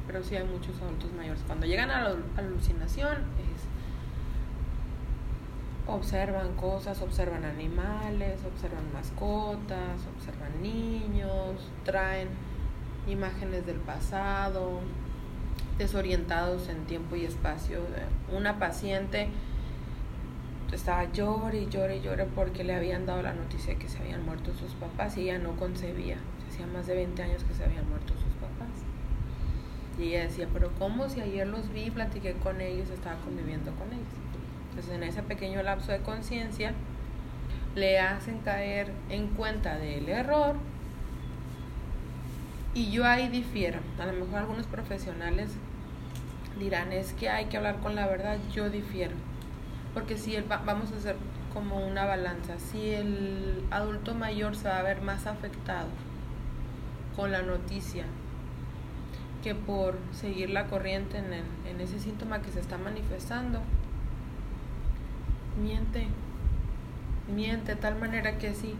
[0.07, 1.41] Pero sí hay muchos adultos mayores.
[1.45, 3.17] Cuando llegan a la alucinación,
[5.87, 12.29] observan cosas, observan animales, observan mascotas, observan niños, traen
[13.07, 14.79] imágenes del pasado,
[15.77, 17.79] desorientados en tiempo y espacio.
[18.31, 19.29] Una paciente
[20.71, 23.99] estaba llore y llore y llore porque le habían dado la noticia de que se
[23.99, 26.17] habían muerto sus papás y ella no concebía.
[26.49, 28.69] Hacía más de 20 años que se habían muerto sus papás.
[29.99, 33.91] Y ella decía, pero ¿cómo si ayer los vi, platiqué con ellos, estaba conviviendo con
[33.91, 34.32] ellos?
[34.73, 36.73] Entonces en ese pequeño lapso de conciencia
[37.75, 40.55] le hacen caer en cuenta del error
[42.73, 43.81] y yo ahí difiero.
[43.99, 45.51] A lo mejor algunos profesionales
[46.57, 49.13] dirán, es que hay que hablar con la verdad, yo difiero.
[49.93, 51.17] Porque si el, vamos a hacer
[51.53, 55.89] como una balanza, si el adulto mayor se va a ver más afectado
[57.15, 58.05] con la noticia
[59.43, 63.61] que por seguir la corriente en, el, en ese síntoma que se está manifestando,
[65.61, 66.07] miente,
[67.33, 68.75] miente de tal manera que sí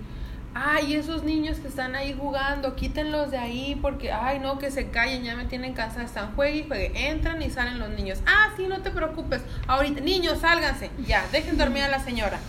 [0.53, 4.89] ay, esos niños que están ahí jugando, quítenlos de ahí porque, ay, no, que se
[4.89, 8.21] callen, ya me tienen casa, están juegue y juegue, entran y salen los niños.
[8.25, 12.39] Ah, sí, no te preocupes, ahorita, niños, sálganse, ya, dejen dormir a la señora.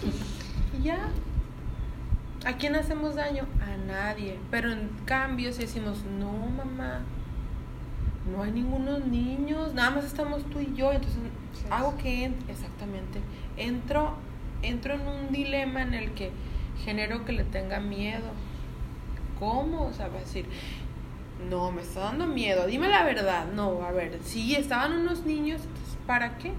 [0.79, 0.99] Y ya,
[2.45, 3.47] ¿a quién hacemos daño?
[3.63, 4.39] A nadie.
[4.51, 7.01] Pero en cambio, si decimos, no, mamá,
[8.31, 11.21] no hay ningunos niños, nada más estamos tú y yo, entonces
[11.71, 13.21] Hago que, en- exactamente,
[13.57, 14.15] entro,
[14.63, 16.31] entro en un dilema en el que
[16.85, 18.31] genero que le tenga miedo.
[19.39, 19.87] ¿Cómo?
[19.87, 20.47] O sea, va a decir,
[21.51, 23.47] no, me está dando miedo, dime la verdad.
[23.53, 25.61] No, a ver, sí, estaban unos niños,
[26.07, 26.53] ¿para qué?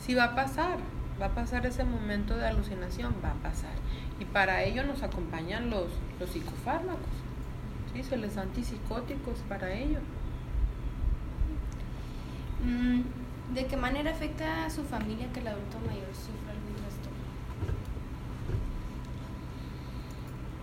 [0.00, 0.78] Sí va a pasar,
[1.20, 3.70] va a pasar ese momento de alucinación, va a pasar.
[4.18, 5.86] Y para ello nos acompañan los,
[6.20, 7.00] los psicofármacos.
[7.94, 9.98] Sí, se les da antipsicóticos para ello.
[12.64, 13.00] Mm,
[13.54, 17.18] ¿De qué manera afecta a su familia que el adulto mayor sufra algún trastorno?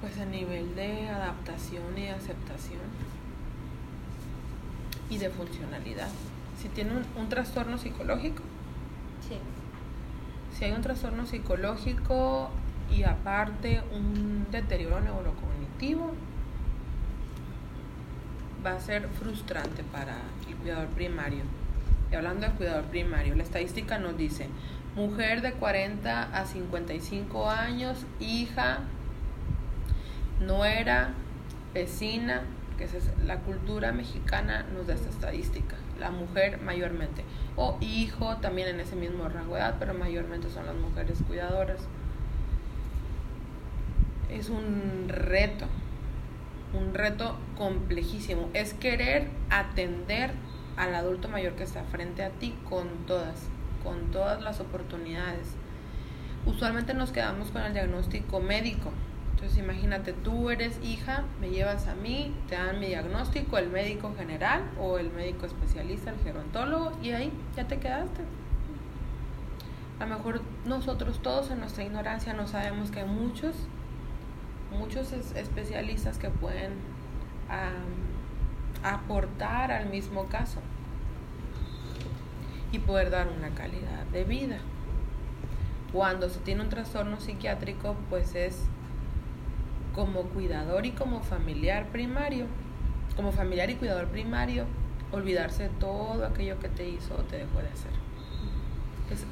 [0.01, 2.81] Pues a nivel de adaptación y aceptación
[5.09, 6.09] y de funcionalidad.
[6.59, 8.41] Si tiene un, un trastorno psicológico,
[9.27, 9.37] Sí.
[10.57, 12.49] si hay un trastorno psicológico
[12.91, 16.11] y aparte un deterioro neurocognitivo,
[18.65, 21.43] va a ser frustrante para el cuidador primario.
[22.11, 24.47] Y hablando del cuidador primario, la estadística nos dice,
[24.95, 28.79] mujer de 40 a 55 años, hija,
[30.39, 31.13] nuera,
[31.73, 32.43] vecina,
[32.77, 32.93] que es
[33.25, 37.23] la cultura mexicana nos da esta estadística, la mujer mayormente,
[37.55, 41.81] o hijo también en ese mismo rango de edad, pero mayormente son las mujeres cuidadoras.
[44.31, 45.65] Es un reto,
[46.73, 50.31] un reto complejísimo, es querer atender
[50.79, 53.47] al adulto mayor que está frente a ti con todas,
[53.83, 55.53] con todas las oportunidades.
[56.45, 58.89] Usualmente nos quedamos con el diagnóstico médico,
[59.31, 64.13] entonces imagínate, tú eres hija, me llevas a mí, te dan mi diagnóstico, el médico
[64.17, 68.21] general o el médico especialista, el gerontólogo, y ahí ya te quedaste.
[69.99, 73.53] A lo mejor nosotros todos en nuestra ignorancia no sabemos que hay muchos,
[74.77, 76.71] muchos es- especialistas que pueden
[78.83, 80.59] aportar al mismo caso
[82.71, 84.57] y poder dar una calidad de vida.
[85.91, 88.63] Cuando se tiene un trastorno psiquiátrico, pues es
[89.95, 92.45] como cuidador y como familiar primario,
[93.15, 94.65] como familiar y cuidador primario,
[95.11, 97.91] olvidarse de todo aquello que te hizo o te dejó de hacer.
[99.11, 99.25] Es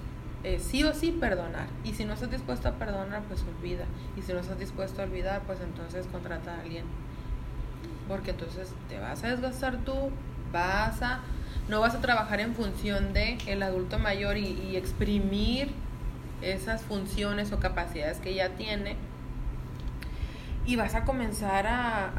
[0.43, 1.67] eh, sí o sí perdonar.
[1.84, 3.86] Y si no estás dispuesto a perdonar, pues olvida.
[4.15, 6.86] Y si no estás dispuesto a olvidar, pues entonces contrata a alguien.
[8.08, 10.12] Porque entonces te vas a desgastar tú,
[10.51, 11.21] vas a,
[11.69, 15.71] no vas a trabajar en función de el adulto mayor y, y exprimir
[16.41, 18.95] esas funciones o capacidades que ya tiene
[20.67, 22.12] y vas a comenzar a,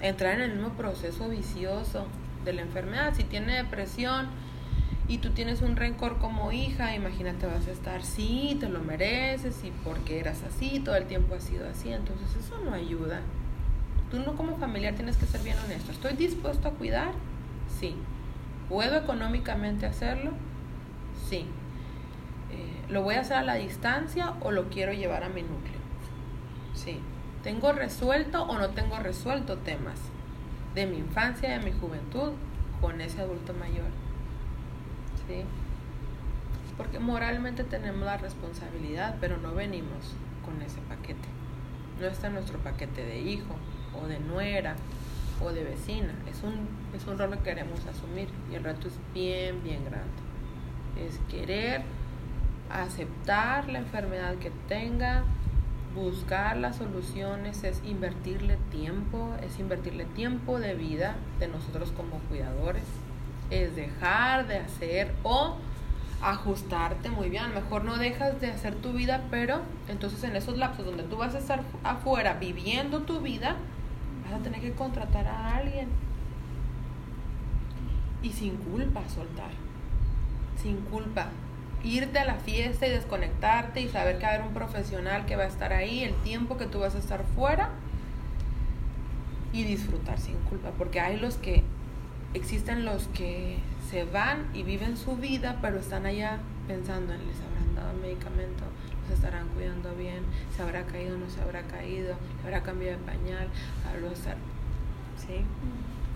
[0.00, 2.06] entrar en el mismo proceso vicioso
[2.44, 3.14] de la enfermedad.
[3.14, 4.28] Si tiene depresión
[5.08, 9.62] y tú tienes un rencor como hija, imagínate vas a estar, sí, te lo mereces
[9.62, 13.20] y porque eras así, todo el tiempo has sido así, entonces eso no ayuda.
[14.10, 15.92] Tú no como familiar tienes que ser bien honesto.
[15.92, 17.12] ¿Estoy dispuesto a cuidar?
[17.80, 17.96] Sí.
[18.68, 20.32] ¿Puedo económicamente hacerlo?
[21.28, 21.46] Sí.
[22.50, 25.80] Eh, ¿Lo voy a hacer a la distancia o lo quiero llevar a mi núcleo?
[26.74, 27.00] Sí.
[27.42, 29.98] ¿Tengo resuelto o no tengo resuelto temas
[30.74, 32.32] de mi infancia, de mi juventud
[32.80, 33.90] con ese adulto mayor?
[35.28, 35.42] ¿Sí?
[36.76, 40.14] Porque moralmente tenemos la responsabilidad, pero no venimos
[40.44, 41.28] con ese paquete.
[42.00, 43.54] No está nuestro paquete de hijo
[44.02, 44.76] o de nuera
[45.42, 46.12] o de vecina.
[46.30, 50.08] Es un, es un rol que queremos asumir y el reto es bien, bien grande.
[50.96, 51.82] Es querer
[52.70, 55.24] aceptar la enfermedad que tenga,
[55.94, 62.84] buscar las soluciones, es invertirle tiempo, es invertirle tiempo de vida de nosotros como cuidadores,
[63.50, 65.56] es dejar de hacer o
[66.22, 67.44] ajustarte muy bien.
[67.44, 71.04] A lo mejor no dejas de hacer tu vida, pero entonces en esos lapsos donde
[71.04, 73.56] tú vas a estar afuera viviendo tu vida,
[74.24, 75.88] vas a tener que contratar a alguien.
[78.22, 79.50] Y sin culpa soltar.
[80.62, 81.28] Sin culpa.
[81.82, 85.36] Irte a la fiesta y desconectarte y saber que va a haber un profesional que
[85.36, 87.70] va a estar ahí el tiempo que tú vas a estar fuera
[89.52, 90.70] y disfrutar sin culpa.
[90.78, 91.62] Porque hay los que,
[92.34, 93.58] existen los que
[93.90, 98.64] se van y viven su vida, pero están allá pensando en les habrán dado medicamento,
[99.04, 100.24] los estarán cuidando bien,
[100.54, 103.48] se habrá caído, no se habrá caído, habrá cambiado de pañal,
[103.88, 104.36] habrá estar.
[105.16, 105.44] ¿Sí?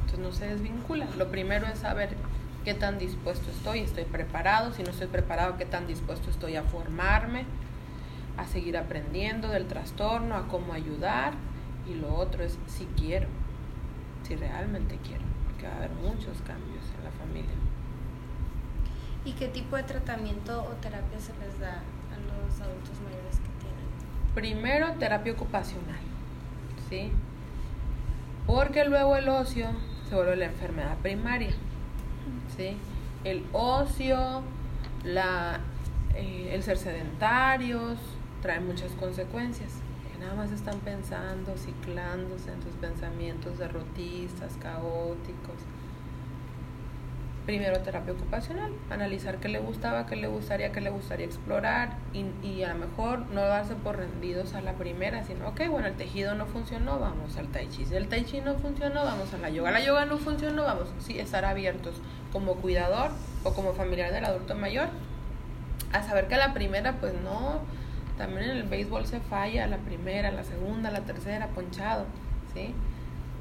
[0.01, 1.07] Entonces no se desvincula.
[1.17, 2.17] Lo primero es saber
[2.65, 6.63] qué tan dispuesto estoy, estoy preparado, si no estoy preparado, qué tan dispuesto estoy a
[6.63, 7.45] formarme,
[8.37, 11.35] a seguir aprendiendo del trastorno, a cómo ayudar.
[11.87, 13.29] Y lo otro es si quiero,
[14.23, 17.55] si realmente quiero, porque va a haber muchos cambios en la familia.
[19.25, 21.83] ¿Y qué tipo de tratamiento o terapia se les da
[22.47, 24.35] los adultos mayores que tienen?
[24.35, 26.01] Primero, terapia ocupacional,
[26.89, 27.13] ¿sí?
[28.47, 29.69] Porque luego el ocio
[30.09, 31.51] se vuelve la enfermedad primaria.
[32.57, 32.77] ¿sí?
[33.25, 34.43] El ocio,
[35.05, 35.61] la,
[36.15, 37.99] eh, el ser sedentarios,
[38.43, 39.73] trae muchas consecuencias.
[40.21, 45.58] Nada más están pensando, ciclándose en sus pensamientos derrotistas, caóticos
[47.49, 52.27] primero terapia ocupacional, analizar qué le gustaba, qué le gustaría, qué le gustaría explorar y,
[52.47, 55.95] y, a lo mejor no darse por rendidos a la primera, sino, ok, bueno, el
[55.95, 59.39] tejido no funcionó, vamos al tai chi, si el tai chi no funcionó, vamos a
[59.39, 62.03] la yoga, la yoga no funcionó, vamos, sí, estar abiertos
[62.35, 63.13] como cuidador
[63.45, 64.89] o como familiar del adulto mayor,
[65.95, 67.61] a saber que a la primera, pues no,
[68.19, 72.05] también en el béisbol se falla, la primera, la segunda, la tercera, ponchado,
[72.53, 72.75] ¿sí?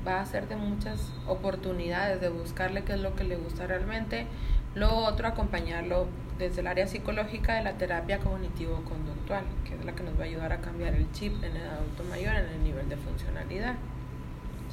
[0.07, 4.25] Va a ser de muchas oportunidades de buscarle qué es lo que le gusta realmente.
[4.73, 10.03] Lo otro, acompañarlo desde el área psicológica de la terapia cognitivo-conductual, que es la que
[10.03, 12.87] nos va a ayudar a cambiar el chip en el adulto mayor en el nivel
[12.87, 13.75] de funcionalidad.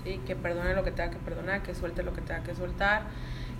[0.04, 0.20] ¿Sí?
[0.26, 3.04] Que perdone lo que tenga que perdonar, que suelte lo que tenga que soltar,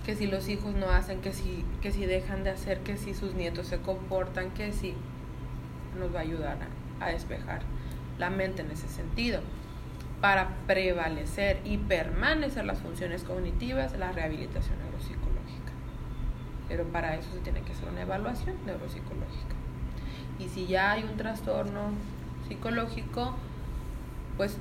[0.05, 3.15] que si los hijos no hacen, que si, que si dejan de hacer, que si
[3.15, 4.93] sus nietos se comportan, que si
[5.99, 6.57] nos va a ayudar
[6.99, 7.61] a despejar
[8.19, 9.41] la mente en ese sentido
[10.25, 15.71] para prevalecer y permanecer las funciones cognitivas, la rehabilitación neuropsicológica.
[16.67, 19.53] Pero para eso se tiene que hacer una evaluación neuropsicológica.
[20.39, 21.91] Y si ya hay un trastorno
[22.47, 23.35] psicológico,
[24.35, 24.57] pues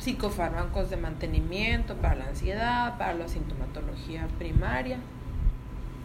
[0.00, 4.98] psicofármacos de mantenimiento para la ansiedad, para la sintomatología primaria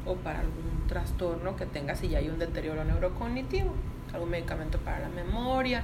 [0.06, 3.74] o para algún trastorno que tenga si ya hay un deterioro neurocognitivo,
[4.14, 5.84] algún medicamento para la memoria,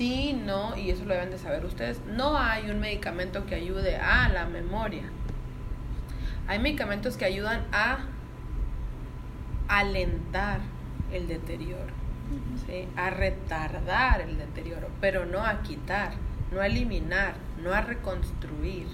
[0.00, 3.96] sí, no, y eso lo deben de saber ustedes, no hay un medicamento que ayude
[3.98, 5.02] a la memoria.
[6.48, 8.06] Hay medicamentos que ayudan a
[9.68, 10.60] alentar
[11.12, 11.92] el deterioro,
[12.96, 16.12] a retardar el deterioro, pero no a quitar,
[16.50, 18.86] no a eliminar, no a reconstruir.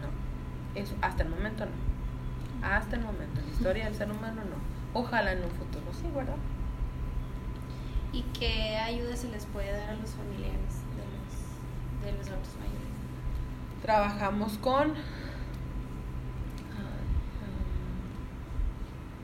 [0.00, 2.66] No, eso hasta el momento no.
[2.66, 5.00] Hasta el momento, en la historia del ser humano no.
[5.00, 6.34] Ojalá en un futuro sí, ¿verdad?
[8.12, 12.54] ¿Y qué ayuda se les puede dar a los familiares de los, de los adultos
[12.56, 12.78] mayores?
[13.80, 14.94] Trabajamos con uh,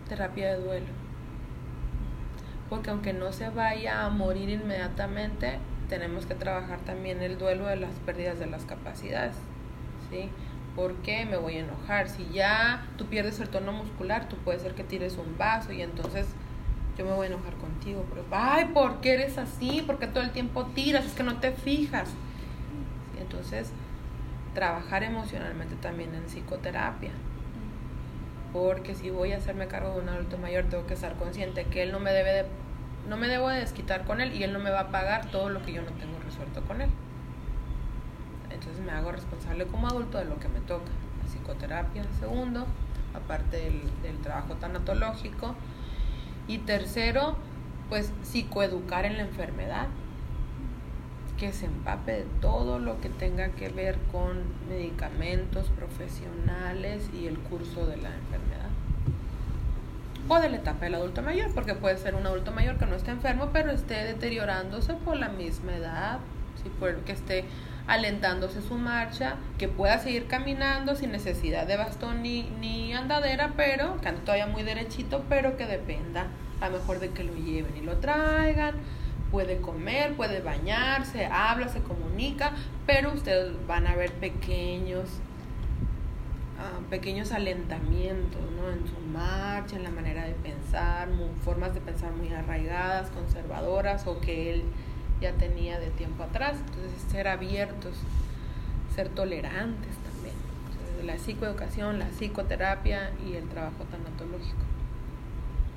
[0.08, 0.86] terapia de duelo.
[2.70, 5.58] Porque aunque no se vaya a morir inmediatamente,
[5.90, 9.36] tenemos que trabajar también el duelo de las pérdidas de las capacidades.
[10.10, 10.30] ¿Sí?
[10.74, 12.08] ¿Por qué me voy a enojar?
[12.08, 15.82] Si ya tú pierdes el tono muscular, tú puede ser que tires un vaso y
[15.82, 16.26] entonces
[16.98, 19.82] yo me voy a enojar contigo, pero, ay, ¿por qué eres así?
[19.82, 21.06] ¿Por qué todo el tiempo tiras?
[21.06, 22.10] Es que no te fijas.
[23.20, 23.70] Entonces,
[24.52, 27.12] trabajar emocionalmente también en psicoterapia.
[28.52, 31.84] Porque si voy a hacerme cargo de un adulto mayor, tengo que estar consciente que
[31.84, 32.46] él no me debe de,
[33.08, 35.50] no me debo de desquitar con él y él no me va a pagar todo
[35.50, 36.90] lo que yo no tengo resuelto con él.
[38.50, 40.90] Entonces me hago responsable como adulto de lo que me toca.
[41.22, 42.66] La psicoterapia, segundo,
[43.14, 45.54] aparte del, del trabajo tanatológico,
[46.48, 47.36] y tercero,
[47.88, 49.86] pues psicoeducar en la enfermedad,
[51.38, 57.38] que se empape de todo lo que tenga que ver con medicamentos profesionales y el
[57.38, 58.68] curso de la enfermedad.
[60.28, 62.96] O de la etapa del adulto mayor, porque puede ser un adulto mayor que no
[62.96, 66.18] esté enfermo, pero esté deteriorándose por la misma edad,
[66.62, 67.44] si por que esté
[67.88, 73.98] alentándose su marcha, que pueda seguir caminando sin necesidad de bastón ni, ni andadera, pero
[74.00, 76.26] que ande todavía muy derechito, pero que dependa
[76.60, 78.74] a lo mejor de que lo lleven y lo traigan,
[79.30, 82.52] puede comer, puede bañarse, habla, se comunica,
[82.86, 85.08] pero ustedes van a ver pequeños,
[86.58, 88.70] ah, pequeños alentamientos ¿no?
[88.70, 91.08] en su marcha, en la manera de pensar,
[91.42, 94.64] formas de pensar muy arraigadas, conservadoras o que él
[95.20, 96.56] ya tenía de tiempo atrás.
[96.58, 97.94] Entonces, ser abiertos,
[98.94, 100.34] ser tolerantes también.
[101.06, 104.68] la psicoeducación, la psicoterapia y el trabajo tanatológico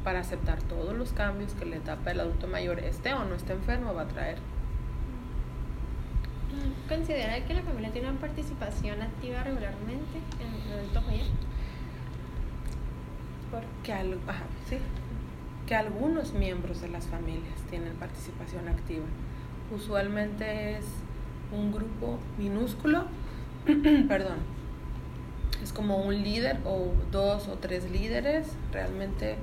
[0.03, 3.53] para aceptar todos los cambios que la etapa del adulto mayor esté o no esté
[3.53, 4.37] enfermo va a traer.
[6.89, 11.27] ¿Considera que la familia tiene una participación activa regularmente en el adulto mayor?
[13.51, 14.17] Porque
[14.67, 14.77] sí,
[15.67, 19.05] que algunos miembros de las familias tienen participación activa.
[19.71, 20.85] Usualmente es
[21.51, 23.05] un grupo minúsculo,
[24.07, 24.37] perdón,
[25.63, 29.37] es como un líder o dos o tres líderes, realmente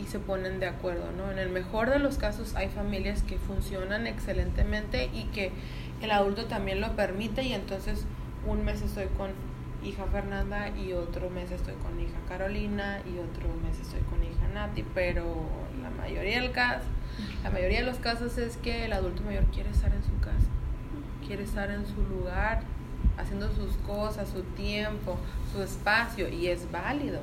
[0.00, 1.30] y se ponen de acuerdo, ¿no?
[1.30, 5.50] En el mejor de los casos hay familias que funcionan excelentemente y que
[6.02, 8.04] el adulto también lo permite y entonces
[8.46, 9.30] un mes estoy con
[9.84, 14.48] hija Fernanda y otro mes estoy con hija Carolina y otro mes estoy con hija
[14.54, 15.24] Nati, pero
[15.82, 16.86] la mayoría del caso,
[17.42, 20.48] la mayoría de los casos es que el adulto mayor quiere estar en su casa,
[21.26, 22.62] quiere estar en su lugar
[23.16, 25.18] haciendo sus cosas, su tiempo,
[25.52, 27.20] su espacio y es válido.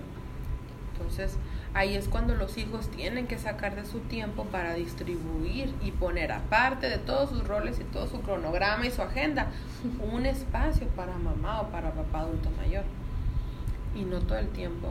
[0.94, 1.38] Entonces,
[1.74, 6.32] ahí es cuando los hijos tienen que sacar de su tiempo para distribuir y poner
[6.32, 9.48] aparte de todos sus roles y todo su cronograma y su agenda
[10.00, 12.84] un espacio para mamá o para papá adulto mayor.
[13.96, 14.90] Y no todo el tiempo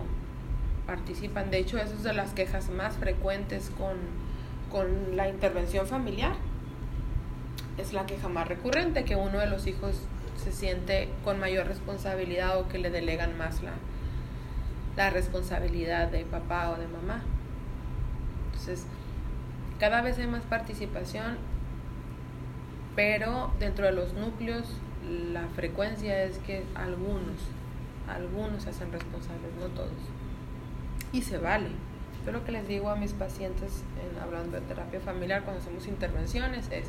[0.86, 1.50] participan.
[1.50, 3.96] De hecho, eso es de las quejas más frecuentes con,
[4.74, 6.32] con la intervención familiar.
[7.78, 10.02] Es la queja más recurrente, que uno de los hijos
[10.36, 13.74] se siente con mayor responsabilidad o que le delegan más la,
[14.96, 17.22] la responsabilidad de papá o de mamá.
[18.46, 18.84] Entonces,
[19.78, 21.38] cada vez hay más participación,
[22.96, 24.66] pero dentro de los núcleos
[25.32, 27.38] la frecuencia es que algunos,
[28.08, 29.92] algunos hacen responsables, no todos.
[31.12, 31.68] Y se vale.
[32.24, 35.86] Yo lo que les digo a mis pacientes, en, hablando de terapia familiar, cuando hacemos
[35.86, 36.86] intervenciones, es,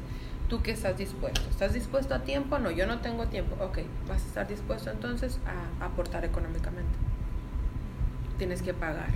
[0.48, 1.42] ¿tú qué estás dispuesto?
[1.50, 2.58] ¿Estás dispuesto a tiempo?
[2.60, 3.56] No, yo no tengo tiempo.
[3.64, 6.96] Ok, vas a estar dispuesto entonces a aportar económicamente
[8.38, 9.10] tienes que pagar.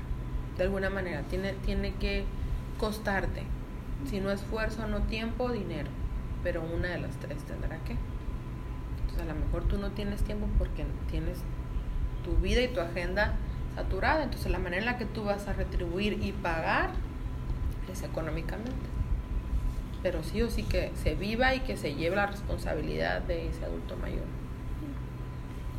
[0.57, 2.25] De alguna manera, tiene, tiene que
[2.77, 3.43] costarte.
[4.09, 5.89] Si no esfuerzo, no tiempo, dinero.
[6.43, 7.95] Pero una de las tres tendrá que.
[9.01, 11.39] Entonces, a lo mejor tú no tienes tiempo porque tienes
[12.23, 13.35] tu vida y tu agenda
[13.79, 14.23] saturada.
[14.23, 16.91] Entonces, la manera en la que tú vas a retribuir y pagar
[17.91, 18.73] es económicamente.
[20.03, 23.65] Pero sí o sí que se viva y que se lleve la responsabilidad de ese
[23.65, 24.25] adulto mayor.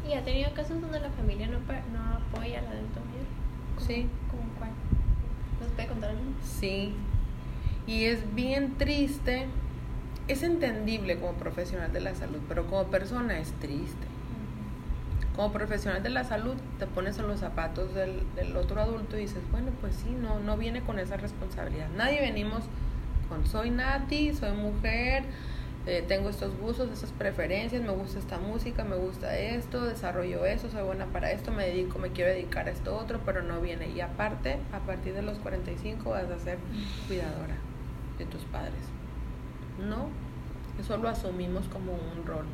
[0.09, 3.87] ¿Y ha tenido casos donde la familia no, no apoya al adulto mayor?
[3.87, 4.09] Sí.
[4.31, 4.71] ¿Cómo cuál?
[5.61, 6.23] ¿Nos puede contar algo?
[6.43, 6.95] Sí.
[7.87, 9.47] Y es bien triste.
[10.29, 14.10] Es entendible como profesional de la salud, pero como persona es triste.
[15.41, 18.21] Como profesional de la salud te pones en los zapatos del,
[18.59, 21.89] otro adulto y dices, bueno, pues sí, no, no viene con esa responsabilidad.
[21.97, 22.65] Nadie venimos
[23.31, 25.25] con soy Nati, soy mujer,
[25.87, 30.69] eh, tengo estos gustos, estas preferencias, me gusta esta música, me gusta esto, desarrollo eso,
[30.69, 33.89] soy buena para esto, me dedico, me quiero dedicar a esto otro, pero no viene.
[33.89, 36.59] Y aparte, a partir de los 45 vas a ser
[37.07, 37.57] cuidadora
[38.19, 38.83] de tus padres.
[39.79, 40.11] No,
[40.79, 42.45] eso lo asumimos como un rol,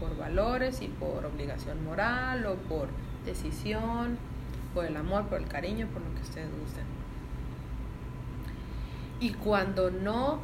[0.00, 2.88] por valores y por obligación moral o por
[3.24, 4.18] decisión,
[4.74, 6.84] por el amor, por el cariño, por lo que ustedes gusten.
[9.20, 10.40] Y cuando no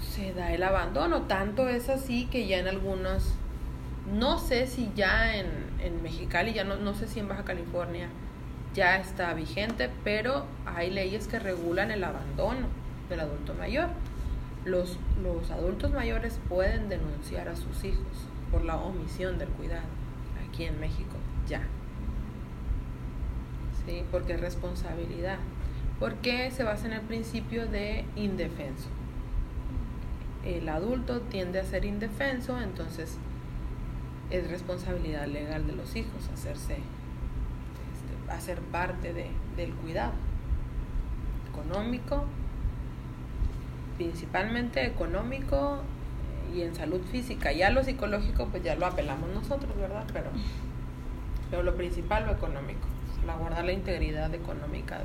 [0.00, 1.22] se da el abandono.
[1.22, 3.34] Tanto es así que ya en algunos,
[4.12, 5.46] no sé si ya en,
[5.80, 8.08] en Mexicali, ya no, no sé si en Baja California
[8.74, 12.66] ya está vigente, pero hay leyes que regulan el abandono
[13.08, 13.88] del adulto mayor.
[14.64, 18.06] Los, los adultos mayores pueden denunciar a sus hijos
[18.54, 19.86] por la omisión del cuidado
[20.48, 21.16] aquí en México,
[21.48, 21.60] ya.
[23.84, 25.38] Sí, porque es responsabilidad.
[26.00, 28.88] Porque se basa en el principio de indefenso
[30.44, 33.16] el adulto tiende a ser indefenso, entonces
[34.30, 40.12] es responsabilidad legal de los hijos hacerse, este, hacer parte de, del cuidado
[41.50, 42.24] económico,
[43.96, 45.80] principalmente económico
[46.54, 47.52] y en salud física.
[47.52, 50.04] Ya lo psicológico, pues ya lo apelamos nosotros, ¿verdad?
[50.12, 50.30] Pero,
[51.50, 52.86] pero lo principal, lo económico,
[53.26, 55.00] la guardar la integridad económica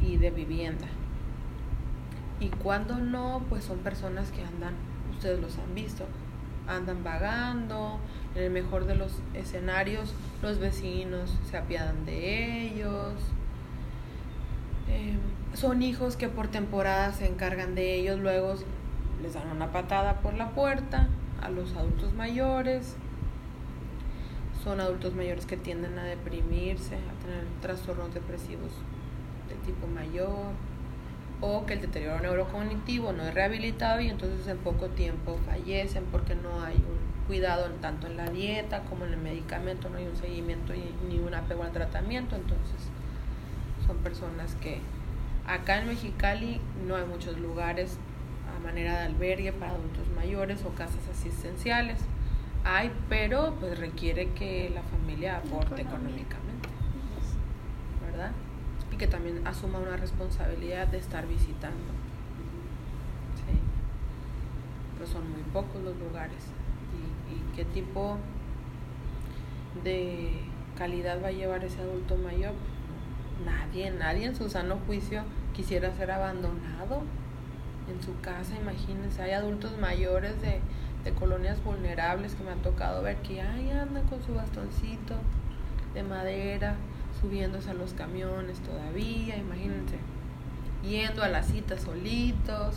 [0.00, 0.86] y de vivienda.
[2.40, 4.74] Y cuando no, pues son personas que andan,
[5.12, 6.04] ustedes los han visto,
[6.68, 7.98] andan vagando,
[8.34, 13.14] en el mejor de los escenarios los vecinos se apiadan de ellos.
[14.88, 15.18] Em,
[15.54, 18.56] son hijos que por temporada se encargan de ellos, luego
[19.22, 21.08] les dan una patada por la puerta
[21.42, 22.96] a los adultos mayores.
[24.62, 28.72] Son adultos mayores que tienden a deprimirse, a tener trastornos depresivos
[29.48, 30.52] de tipo mayor
[31.40, 36.34] o que el deterioro neurocognitivo no es rehabilitado y entonces en poco tiempo fallecen porque
[36.34, 40.16] no hay un cuidado tanto en la dieta como en el medicamento, no hay un
[40.16, 40.72] seguimiento
[41.08, 42.88] ni un apego al tratamiento, entonces
[43.86, 44.80] son personas que
[45.46, 47.98] acá en Mexicali no hay muchos lugares
[48.66, 51.98] manera de albergue para adultos mayores o casas asistenciales.
[52.64, 56.68] Hay, pero pues requiere que la familia aporte económicamente,
[58.04, 58.32] ¿verdad?
[58.96, 61.92] que también asuma una responsabilidad de estar visitando.
[63.36, 63.58] ¿sí?
[64.94, 66.50] Pero son muy pocos los lugares.
[67.30, 68.18] ¿Y, qué tipo
[69.82, 70.32] de
[70.76, 72.52] calidad va a llevar ese adulto mayor?
[73.44, 75.22] Nadie, nadie en su sano juicio
[75.54, 77.02] quisiera ser abandonado
[77.88, 80.60] en su casa, imagínense, hay adultos mayores de,
[81.04, 85.14] de colonias vulnerables que me han tocado ver que ay, andan con su bastoncito
[85.94, 86.76] de madera,
[87.20, 89.96] subiéndose a los camiones todavía, imagínense,
[90.82, 92.76] yendo a las citas solitos.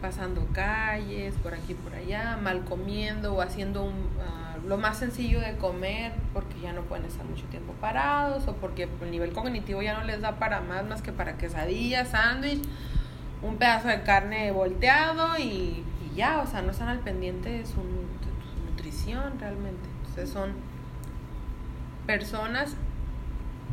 [0.00, 5.40] pasando calles, por aquí por allá, mal comiendo o haciendo un, ah, lo más sencillo
[5.40, 9.80] de comer porque ya no pueden estar mucho tiempo parados o porque el nivel cognitivo
[9.80, 12.62] ya no les da para más más que para quesadillas, sándwich,
[13.42, 17.66] un pedazo de carne volteado y, y, ya, o sea, no están al pendiente de
[17.66, 17.80] su,
[18.70, 19.88] nutrición realmente.
[19.98, 20.52] Entonces son
[22.06, 22.76] personas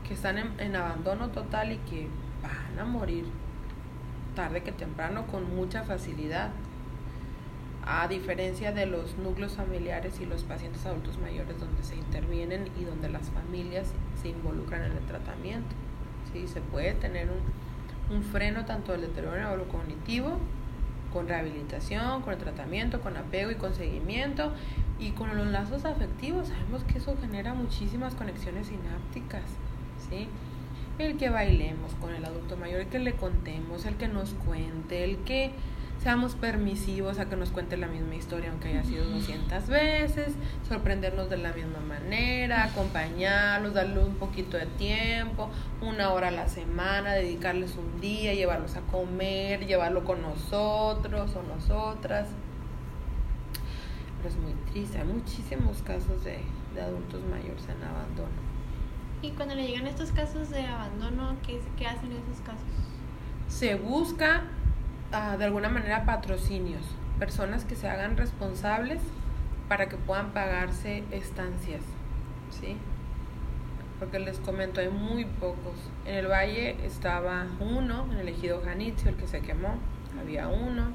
[0.07, 2.07] que están en, en abandono total y que
[2.41, 3.26] van a morir
[4.36, 6.51] tarde que temprano con mucha facilidad,
[7.86, 12.84] a diferencia de los núcleos familiares y los pacientes adultos mayores donde se intervienen y
[12.84, 15.76] donde las familias se involucran en el tratamiento.
[16.32, 16.47] ¿sí?
[16.47, 17.39] Se puede tener un,
[18.10, 20.38] un freno tanto del deterioro cognitivo,
[21.14, 24.53] con rehabilitación, con el tratamiento, con apego y con seguimiento
[24.99, 26.49] y con los lazos afectivos.
[26.49, 29.43] Sabemos que eso genera muchísimas conexiones sinápticas.
[30.10, 30.28] ¿sí?
[30.99, 35.05] el que bailemos con el adulto mayor, el que le contemos, el que nos cuente,
[35.05, 35.51] el que
[36.02, 40.34] seamos permisivos a que nos cuente la misma historia aunque haya sido 200 veces,
[40.68, 45.50] sorprendernos de la misma manera, acompañarlos, darle un poquito de tiempo,
[45.82, 51.43] una hora a la semana, dedicarles un día, llevarlos a comer, llevarlo con nosotros o
[51.43, 52.28] nosotras.
[54.18, 56.39] Pero es muy triste, hay muchísimos casos de,
[56.76, 58.50] de adultos mayores en abandono.
[59.22, 62.64] Y cuando le llegan estos casos de abandono, ¿qué, qué hacen en esos casos?
[63.50, 64.43] Se busca
[65.14, 66.84] uh, de alguna manera patrocinios,
[67.20, 69.01] personas que se hagan responsables
[69.68, 71.82] para que puedan pagarse estancias,
[72.49, 72.78] ¿sí?
[73.99, 75.76] Porque les comento, hay muy pocos.
[76.05, 79.76] En el valle estaba uno, en el ejido Janitzio, el que se quemó,
[80.20, 80.86] había uno.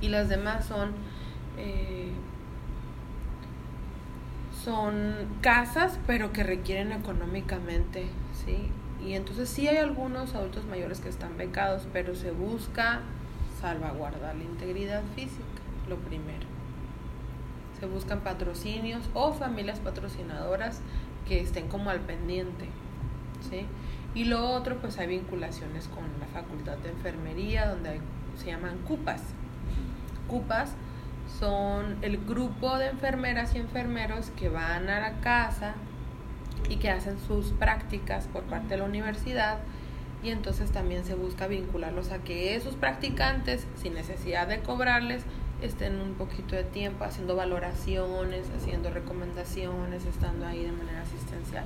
[0.00, 0.92] Y las demás son
[1.58, 2.10] eh,
[4.64, 8.06] son casas, pero que requieren económicamente,
[8.44, 8.70] ¿sí?
[9.04, 13.00] Y entonces sí hay algunos adultos mayores que están becados, pero se busca
[13.60, 15.42] salvaguardar la integridad física,
[15.88, 16.46] lo primero.
[17.80, 20.80] Se buscan patrocinios o familias patrocinadoras
[21.26, 22.66] que estén como al pendiente,
[23.50, 23.66] ¿sí?
[24.14, 28.00] Y lo otro, pues hay vinculaciones con la Facultad de Enfermería, donde
[28.36, 29.22] se llaman CUPAS.
[30.28, 30.74] CUPAS
[31.38, 35.74] son el grupo de enfermeras y enfermeros que van a la casa
[36.68, 39.58] y que hacen sus prácticas por parte de la universidad
[40.22, 45.24] y entonces también se busca vincularlos a que esos practicantes, sin necesidad de cobrarles,
[45.60, 51.64] estén un poquito de tiempo haciendo valoraciones, haciendo recomendaciones, estando ahí de manera asistencial.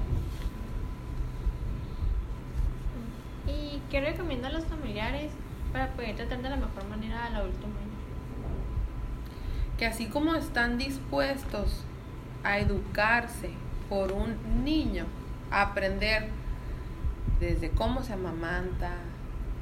[3.47, 5.31] ¿Y qué recomiendan los familiares
[5.73, 7.97] para poder tratar de la mejor manera al adulto mayor?
[9.79, 11.85] que así como están dispuestos
[12.45, 13.51] a educarse
[13.89, 15.05] por un niño,
[15.51, 16.29] aprender
[17.41, 18.93] desde cómo se amamanta,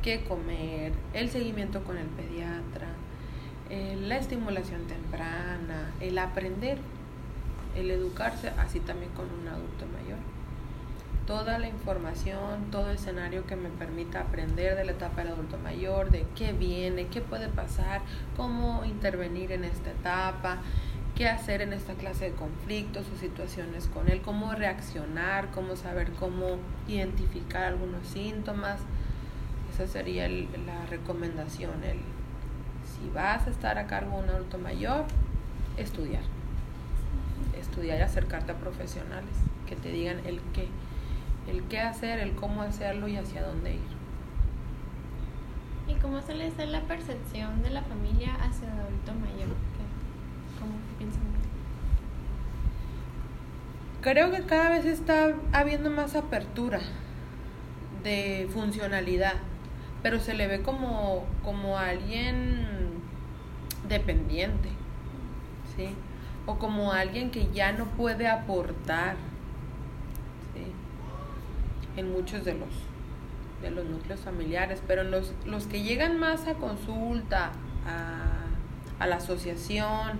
[0.02, 2.88] qué comer, el seguimiento con el pediatra,
[3.70, 6.78] eh, la estimulación temprana, el aprender,
[7.74, 10.18] el educarse, así también con un adulto mayor.
[11.26, 16.10] Toda la información, todo escenario que me permita aprender de la etapa del adulto mayor,
[16.10, 18.02] de qué viene, qué puede pasar,
[18.36, 20.58] cómo intervenir en esta etapa,
[21.14, 26.10] qué hacer en esta clase de conflictos o situaciones con él, cómo reaccionar, cómo saber
[26.12, 26.58] cómo
[26.88, 28.80] identificar algunos síntomas.
[29.72, 31.82] Esa sería la recomendación.
[31.84, 31.98] El,
[32.84, 35.04] si vas a estar a cargo de un adulto mayor,
[35.76, 36.22] estudiar.
[37.58, 39.34] Estudiar y acercarte a profesionales
[39.66, 40.68] que te digan el qué
[41.48, 43.94] el qué hacer, el cómo hacerlo y hacia dónde ir.
[45.88, 49.48] ¿Y cómo se les da la percepción de la familia hacia el adulto mayor?
[50.58, 51.22] ¿Cómo piensan?
[54.04, 56.78] Creo que cada vez está habiendo más apertura
[58.02, 59.32] de funcionalidad,
[60.02, 62.66] pero se le ve como, como alguien
[63.88, 64.68] dependiente,
[65.74, 65.88] ¿sí?
[66.44, 69.16] O como alguien que ya no puede aportar
[71.96, 72.68] en muchos de los,
[73.62, 77.52] de los núcleos familiares, pero los, los que llegan más a consulta,
[77.86, 80.18] a, a la asociación,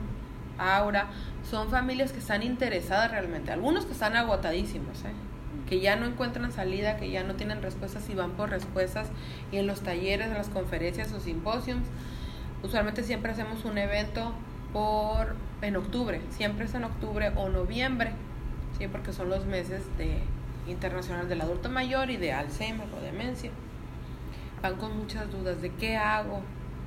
[0.59, 1.09] Aura,
[1.49, 5.13] son familias que están interesadas realmente, algunos que están agotadísimos, ¿eh?
[5.69, 9.09] que ya no encuentran salida, que ya no tienen respuestas y van por respuestas
[9.51, 11.79] y en los talleres, en las conferencias o simposios,
[12.63, 14.33] usualmente siempre hacemos un evento
[14.73, 18.13] por en octubre, siempre es en octubre o noviembre,
[18.79, 18.89] ¿sí?
[18.89, 20.19] porque son los meses de,
[20.67, 23.51] Internacional del Adulto Mayor y de Alzheimer o demencia.
[24.63, 26.41] Van con muchas dudas de qué hago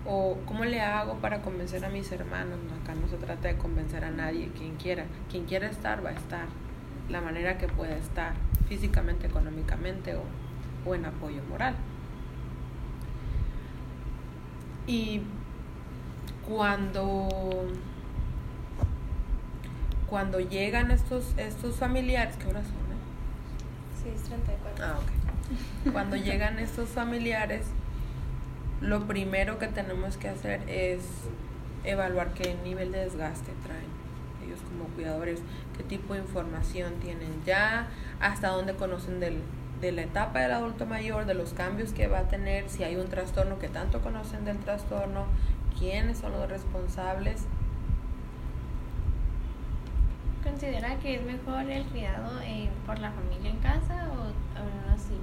[0.07, 2.57] o cómo le hago para convencer a mis hermanos.
[2.81, 5.05] acá no se trata de convencer a nadie, quien quiera.
[5.29, 6.45] Quien quiera estar va a estar,
[7.09, 8.33] la manera que pueda estar,
[8.69, 10.23] físicamente, económicamente o,
[10.85, 11.75] o en apoyo moral.
[14.87, 15.21] Y
[16.47, 17.67] cuando
[20.09, 22.75] cuando llegan estos estos familiares, ¿qué horas son?
[24.07, 24.15] Eh?
[24.77, 24.81] 6.34.
[24.81, 25.91] Ah, ok.
[25.91, 27.65] Cuando llegan estos familiares,
[28.81, 31.01] lo primero que tenemos que hacer es
[31.83, 33.97] evaluar qué nivel de desgaste traen
[34.45, 35.41] ellos como cuidadores,
[35.75, 37.87] qué tipo de información tienen ya,
[38.19, 39.41] hasta dónde conocen del,
[39.81, 42.95] de la etapa del adulto mayor, de los cambios que va a tener, si hay
[42.95, 45.25] un trastorno, que tanto conocen del trastorno,
[45.77, 47.45] quiénes son los responsables.
[50.43, 55.17] ¿Considera que es mejor el cuidado eh, por la familia en casa o, o así?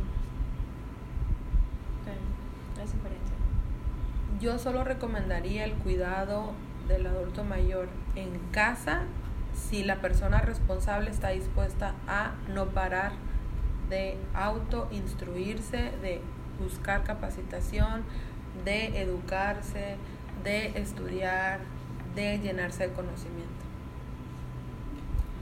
[2.05, 3.24] ¿Cuál es la diferencia?
[4.41, 6.53] Yo solo recomendaría el cuidado
[6.89, 9.03] del adulto mayor en casa
[9.55, 13.13] si la persona responsable está dispuesta a no parar
[13.89, 16.21] de auto instruirse, de
[16.59, 18.03] buscar capacitación,
[18.65, 19.97] de educarse,
[20.43, 21.61] de estudiar,
[22.17, 23.53] de llenarse de conocimiento.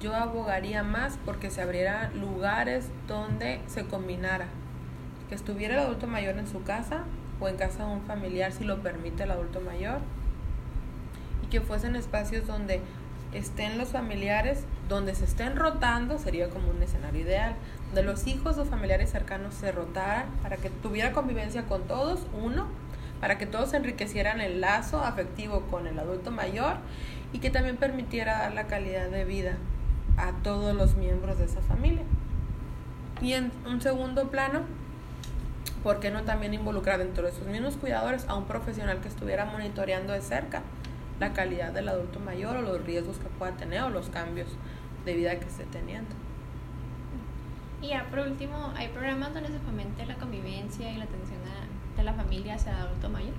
[0.02, 4.48] Yo abogaría más porque se abrieran lugares donde se combinara,
[5.30, 7.04] que estuviera el adulto mayor en su casa
[7.42, 9.98] o en casa de un familiar si lo permite el adulto mayor
[11.42, 12.80] y que fuesen espacios donde
[13.32, 17.54] estén los familiares, donde se estén rotando, sería como un escenario ideal,
[17.86, 22.66] donde los hijos o familiares cercanos se rotaran para que tuviera convivencia con todos, uno,
[23.20, 26.76] para que todos enriquecieran el lazo afectivo con el adulto mayor
[27.32, 29.56] y que también permitiera dar la calidad de vida
[30.16, 32.02] a todos los miembros de esa familia.
[33.20, 34.62] Y en un segundo plano,
[35.82, 39.44] ¿por qué no también involucrar dentro de esos mismos cuidadores a un profesional que estuviera
[39.44, 40.62] monitoreando de cerca
[41.20, 44.48] la calidad del adulto mayor o los riesgos que pueda tener o los cambios
[45.04, 46.10] de vida que esté teniendo?
[47.80, 51.96] Y ya por último, ¿hay programas donde se fomente la convivencia y la atención a-
[51.96, 53.34] de la familia hacia el adulto mayor?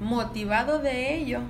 [0.00, 1.40] Motivado de ello,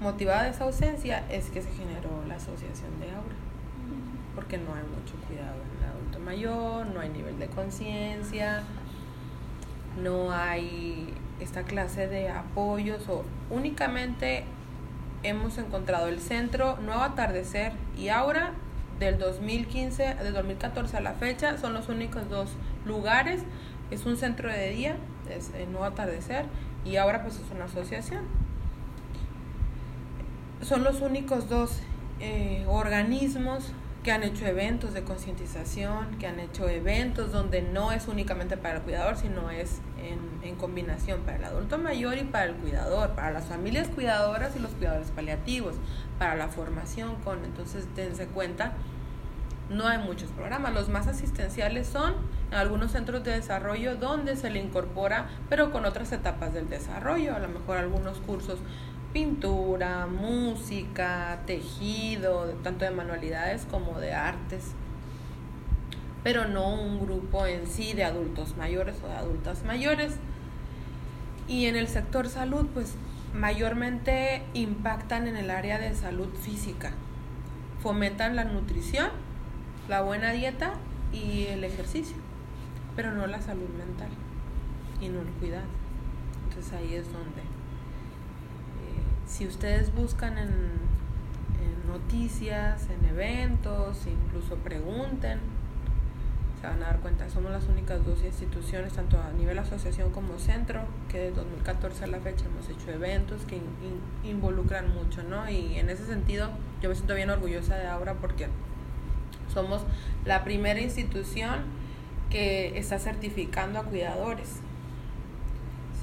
[0.00, 3.34] motivada de esa ausencia, es que se generó la asociación de Aura.
[4.34, 8.62] Porque no hay mucho cuidado en el adulto mayor, no hay nivel de conciencia,
[10.02, 14.44] no hay esta clase de apoyos o únicamente
[15.22, 18.52] hemos encontrado el centro Nuevo Atardecer y Aura
[18.98, 22.50] del 2015, del 2014 a la fecha, son los únicos dos
[22.84, 23.42] lugares.
[23.90, 24.96] Es un centro de día,
[25.30, 26.46] es el Nuevo Atardecer,
[26.84, 28.22] y ahora pues es una asociación.
[30.62, 31.80] Son los únicos dos
[32.20, 33.72] eh, organismos
[34.04, 38.76] que han hecho eventos de concientización, que han hecho eventos donde no es únicamente para
[38.76, 43.14] el cuidador, sino es en, en combinación para el adulto mayor y para el cuidador,
[43.14, 45.76] para las familias cuidadoras y los cuidadores paliativos,
[46.18, 48.74] para la formación con, entonces dense cuenta,
[49.70, 52.14] no hay muchos programas, los más asistenciales son
[52.50, 57.34] en algunos centros de desarrollo donde se le incorpora, pero con otras etapas del desarrollo,
[57.34, 58.58] a lo mejor algunos cursos
[59.14, 64.72] pintura, música, tejido, tanto de manualidades como de artes,
[66.24, 70.16] pero no un grupo en sí de adultos mayores o de adultas mayores.
[71.46, 72.96] Y en el sector salud, pues
[73.32, 76.90] mayormente impactan en el área de salud física,
[77.80, 79.10] fomentan la nutrición,
[79.88, 80.72] la buena dieta
[81.12, 82.16] y el ejercicio,
[82.96, 84.08] pero no la salud mental
[85.00, 85.68] y no el cuidado.
[86.48, 87.43] Entonces ahí es donde
[89.26, 90.94] si ustedes buscan en,
[91.88, 95.38] noticias, en eventos, incluso pregunten,
[96.60, 100.38] se van a dar cuenta, somos las únicas dos instituciones, tanto a nivel asociación como
[100.38, 103.62] centro, que de 2014 a la fecha hemos hecho eventos que in,
[104.24, 105.48] in, involucran mucho, ¿no?
[105.48, 106.50] Y en ese sentido
[106.82, 108.48] yo me siento bien orgullosa de Aura porque
[109.52, 109.82] somos
[110.24, 111.62] la primera institución
[112.28, 114.60] que está certificando a cuidadores.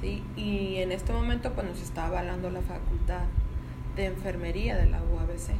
[0.02, 3.22] Y en este momento pues nos está avalando la facultad
[3.96, 5.50] de enfermería de la UABC.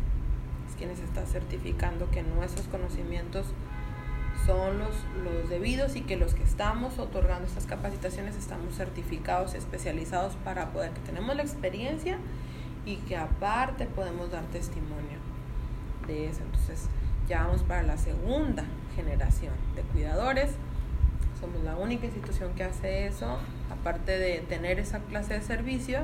[0.69, 3.47] Es quienes está certificando que nuestros conocimientos
[4.47, 4.91] son los,
[5.23, 10.91] los debidos y que los que estamos otorgando estas capacitaciones estamos certificados, especializados para poder,
[10.91, 12.19] que tenemos la experiencia
[12.85, 15.19] y que aparte podemos dar testimonio
[16.07, 16.43] de eso.
[16.43, 16.89] Entonces
[17.29, 18.65] ya vamos para la segunda
[18.97, 20.51] generación de cuidadores.
[21.41, 23.39] Somos la única institución que hace eso.
[23.83, 25.99] Aparte de tener esa clase de servicio,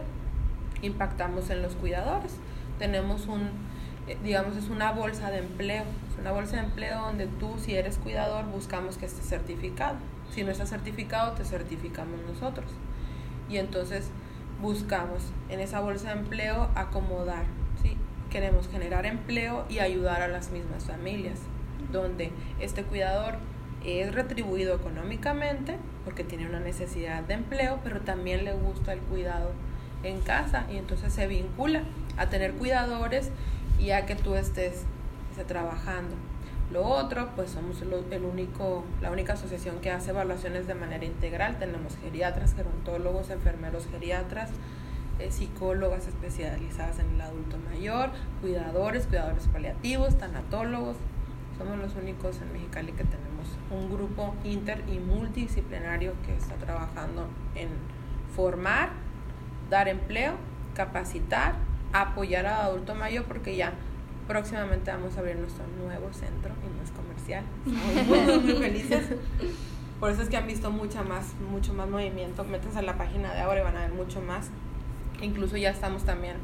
[0.83, 2.33] impactamos en los cuidadores.
[2.81, 3.51] Tenemos un,
[4.25, 5.85] digamos, es una bolsa de empleo.
[6.13, 9.95] Es una bolsa de empleo donde tú, si eres cuidador, buscamos que estés certificado.
[10.35, 12.67] Si no estás certificado, te certificamos nosotros.
[13.49, 14.11] Y entonces
[14.61, 17.45] buscamos en esa bolsa de empleo acomodar,
[17.81, 17.97] ¿sí?
[18.29, 21.39] Queremos generar empleo y ayudar a las mismas familias,
[21.93, 23.37] donde este cuidador
[23.85, 29.53] es retribuido económicamente porque tiene una necesidad de empleo, pero también le gusta el cuidado
[30.03, 31.83] en casa y entonces se vincula
[32.17, 33.31] a tener cuidadores
[33.79, 34.85] y a que tú estés
[35.47, 36.17] trabajando.
[36.73, 41.59] Lo otro, pues somos el único, la única asociación que hace evaluaciones de manera integral.
[41.59, 44.51] Tenemos geriatras, gerontólogos, enfermeros geriatras,
[45.19, 48.11] eh, psicólogas especializadas en el adulto mayor,
[48.43, 50.97] cuidadores, cuidadores paliativos, tanatólogos.
[51.57, 53.28] Somos los únicos en Mexicali que tenemos
[53.71, 57.69] un grupo inter y multidisciplinario que está trabajando en
[58.35, 58.91] formar,
[59.71, 60.35] dar empleo,
[60.75, 61.57] capacitar,
[61.93, 63.73] apoyar al adulto mayor porque ya
[64.27, 67.45] próximamente vamos a abrir nuestro nuevo centro y es comercial.
[67.67, 69.07] Estamos muy, felices.
[69.99, 72.45] Por eso es que han visto mucha más, mucho más movimiento.
[72.45, 74.51] Métanse a la página de ahora y van a ver mucho más.
[75.21, 76.37] Incluso ya estamos también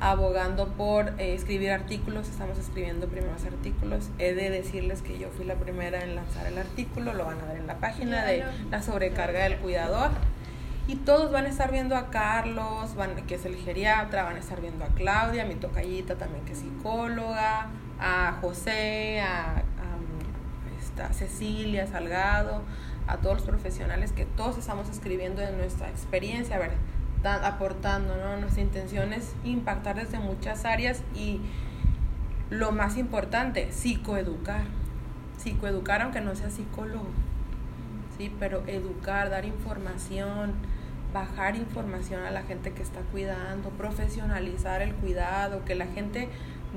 [0.00, 4.10] abogando por eh, escribir artículos, estamos escribiendo primeros artículos.
[4.18, 7.44] He de decirles que yo fui la primera en lanzar el artículo, lo van a
[7.44, 10.10] ver en la página de la sobrecarga del cuidador.
[10.88, 14.40] Y todos van a estar viendo a Carlos, van, que es el geriatra, van a
[14.40, 17.68] estar viendo a Claudia, mi tocallita también que es psicóloga,
[18.00, 19.62] a José, a,
[21.12, 22.62] Cecilia Salgado,
[23.06, 26.72] a todos los profesionales que todos estamos escribiendo de nuestra experiencia, a ver,
[27.24, 28.36] aportando, ¿no?
[28.36, 31.40] Nuestra intención es impactar desde muchas áreas y
[32.50, 34.64] lo más importante, psicoeducar.
[35.38, 37.08] Psicoeducar aunque no sea psicólogo,
[38.16, 38.32] ¿sí?
[38.38, 40.52] Pero educar, dar información,
[41.12, 46.28] bajar información a la gente que está cuidando, profesionalizar el cuidado, que la gente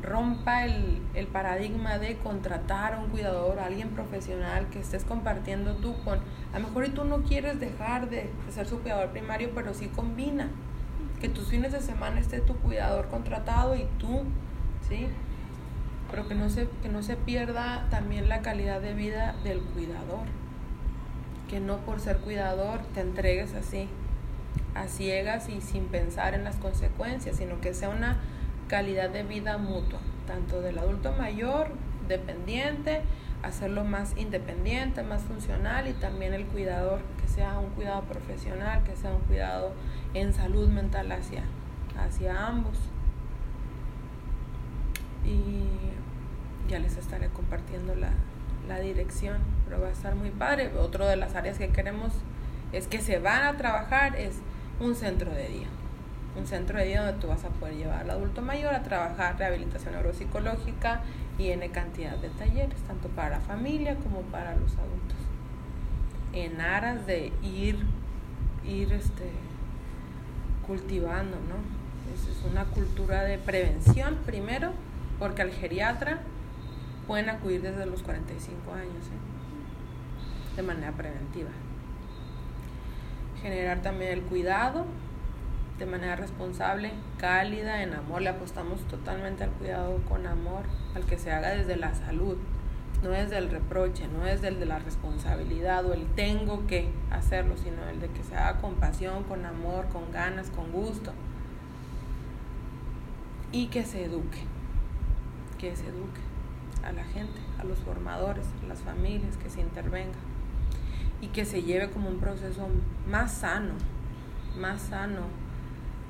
[0.01, 5.75] rompa el, el, paradigma de contratar a un cuidador, a alguien profesional que estés compartiendo
[5.75, 6.19] tú con,
[6.53, 9.87] a lo mejor y tú no quieres dejar de, ser su cuidador primario, pero sí
[9.87, 10.49] combina,
[11.21, 14.23] que tus fines de semana esté tu cuidador contratado y tú,
[14.87, 15.07] ¿sí?
[16.11, 20.27] Pero que no se, que no se pierda también la calidad de vida del cuidador,
[21.49, 23.87] que no por ser cuidador te entregues así,
[24.73, 28.19] a ciegas y sin pensar en las consecuencias, sino que sea una
[28.68, 31.68] calidad de vida mutua, tanto del adulto mayor,
[32.07, 33.01] dependiente,
[33.43, 38.95] hacerlo más independiente, más funcional y también el cuidador, que sea un cuidado profesional, que
[38.95, 39.72] sea un cuidado
[40.13, 41.43] en salud mental hacia,
[41.97, 42.78] hacia ambos.
[45.24, 48.11] Y ya les estaré compartiendo la,
[48.68, 50.72] la dirección, pero va a estar muy padre.
[50.78, 52.13] Otro de las áreas que queremos
[52.72, 54.39] es que se van a trabajar, es
[54.80, 55.68] un centro de día
[56.38, 59.38] un centro de día donde tú vas a poder llevar al adulto mayor a trabajar
[59.38, 61.01] rehabilitación neuropsicológica
[61.38, 65.17] y en cantidad de talleres, tanto para la familia como para los adultos.
[66.33, 67.77] En aras de ir,
[68.65, 69.31] ir este,
[70.65, 71.86] cultivando, ¿no?
[72.13, 74.71] Es una cultura de prevención primero,
[75.19, 76.19] porque al geriatra
[77.07, 80.55] pueden acudir desde los 45 años, ¿eh?
[80.55, 81.49] de manera preventiva.
[83.41, 84.86] Generar también el cuidado
[85.78, 88.21] de manera responsable, cálida, en amor.
[88.21, 90.63] Le apostamos totalmente al cuidado con amor,
[90.95, 92.38] al que se haga desde la salud,
[93.03, 97.57] no desde el reproche, no desde el de la responsabilidad o el tengo que hacerlo,
[97.57, 101.11] sino el de que se haga con pasión, con amor, con ganas, con gusto.
[103.51, 104.39] Y que se eduque,
[105.57, 106.21] que se eduque
[106.84, 110.17] a la gente, a los formadores, a las familias, que se intervenga
[111.21, 112.67] y que se lleve como un proceso
[113.07, 113.73] más sano,
[114.57, 115.44] más sano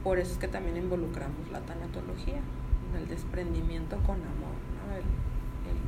[0.06, 2.40] por eso es que también involucramos la tanatología,
[2.96, 4.54] el desprendimiento con amor.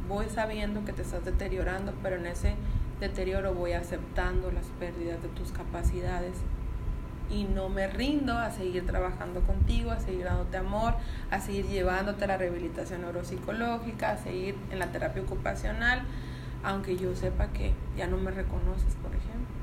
[0.09, 2.55] voy sabiendo que te estás deteriorando, pero en ese
[2.99, 6.33] deterioro voy aceptando las pérdidas de tus capacidades
[7.29, 10.95] y no me rindo a seguir trabajando contigo, a seguir dándote amor,
[11.29, 16.01] a seguir llevándote a la rehabilitación neuropsicológica, a seguir en la terapia ocupacional,
[16.63, 19.57] aunque yo sepa que ya no me reconoces, por ejemplo.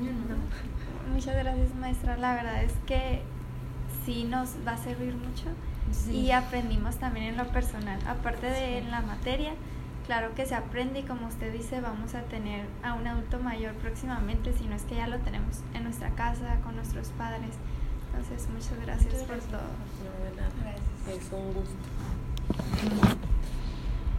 [1.12, 3.22] Muchas gracias maestra, la verdad es que
[4.04, 5.46] sí nos va a servir mucho
[6.12, 9.52] y aprendimos también en lo personal, aparte de en la materia,
[10.06, 13.74] claro que se aprende y como usted dice vamos a tener a un adulto mayor
[13.74, 17.50] próximamente, si no es que ya lo tenemos en nuestra casa con nuestros padres.
[18.12, 19.60] Entonces muchas gracias, por todo.
[21.08, 21.76] Es un gusto.